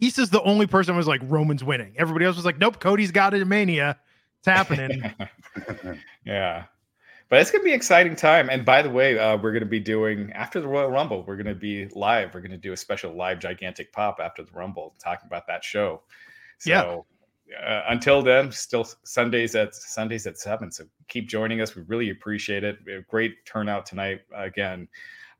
[0.00, 1.94] Issa's the only person who was like Roman's winning.
[1.96, 3.98] Everybody else was like, nope, Cody's got it in Mania.
[4.38, 5.02] It's happening.
[6.24, 6.64] yeah.
[7.30, 8.50] But it's gonna be an exciting time.
[8.50, 11.24] And by the way, uh, we're gonna be doing after the Royal Rumble.
[11.26, 12.34] We're gonna be live.
[12.34, 16.02] We're gonna do a special live gigantic pop after the Rumble, talking about that show.
[16.66, 16.82] Yeah.
[16.82, 17.06] So
[17.66, 20.70] uh, until then, still Sundays at Sundays at seven.
[20.70, 21.74] So keep joining us.
[21.74, 22.78] We really appreciate it.
[22.84, 24.20] We have great turnout tonight.
[24.34, 24.86] Again,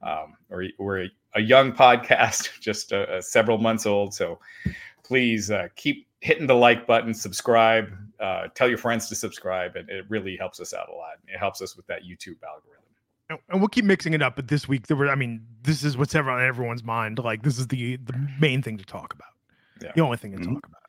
[0.05, 4.15] um, we're, we're a young podcast, just uh, uh, several months old.
[4.15, 4.39] So
[5.03, 7.91] please uh, keep hitting the like button, subscribe,
[8.21, 11.15] uh, tell your friends to subscribe, and it really helps us out a lot.
[11.27, 13.45] It helps us with that YouTube algorithm.
[13.51, 14.37] and we'll keep mixing it up.
[14.37, 15.09] But this week, there were.
[15.09, 17.19] I mean, this is what's ever on everyone's mind.
[17.19, 19.29] Like this is the the main thing to talk about.
[19.83, 19.93] Yeah.
[19.97, 20.55] The only thing to Mhm.
[20.55, 20.81] talk about.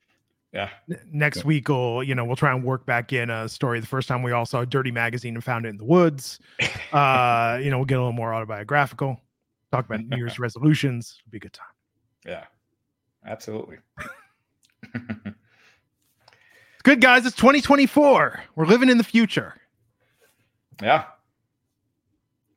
[0.55, 0.69] Yeah,
[1.11, 3.81] Next week, we'll you know we'll try and work back in a story.
[3.81, 6.39] The first time we all saw a dirty magazine and found it in the woods.
[6.93, 9.19] Uh, you know, we'll get a little more autobiographical.
[9.69, 11.17] Talk about New Year's resolutions.
[11.19, 11.67] It'll be a good time.
[12.25, 12.45] yeah,
[13.25, 13.77] absolutely.
[16.83, 18.43] Good guys, it's 2024.
[18.55, 19.55] We're living in the future.
[20.81, 21.05] yeah,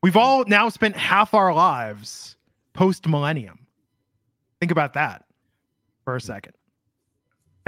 [0.02, 2.36] We've all now spent half our lives
[2.74, 3.66] post millennium.
[4.60, 5.24] Think about that
[6.04, 6.52] for a second.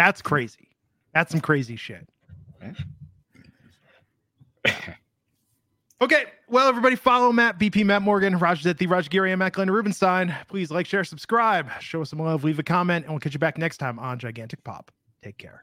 [0.01, 0.29] That's hmm.
[0.29, 0.69] crazy.
[1.13, 2.09] That's some crazy shit.
[6.03, 9.53] Okay, well, everybody, follow Matt, BP Matt Morgan, Raj at the Raj Giri, and Matt
[9.53, 10.35] Glenn Rubenstein.
[10.49, 13.39] Please like, share, subscribe, show us some love, leave a comment, and we'll catch you
[13.39, 14.91] back next time on Gigantic Pop.
[15.23, 15.63] Take care.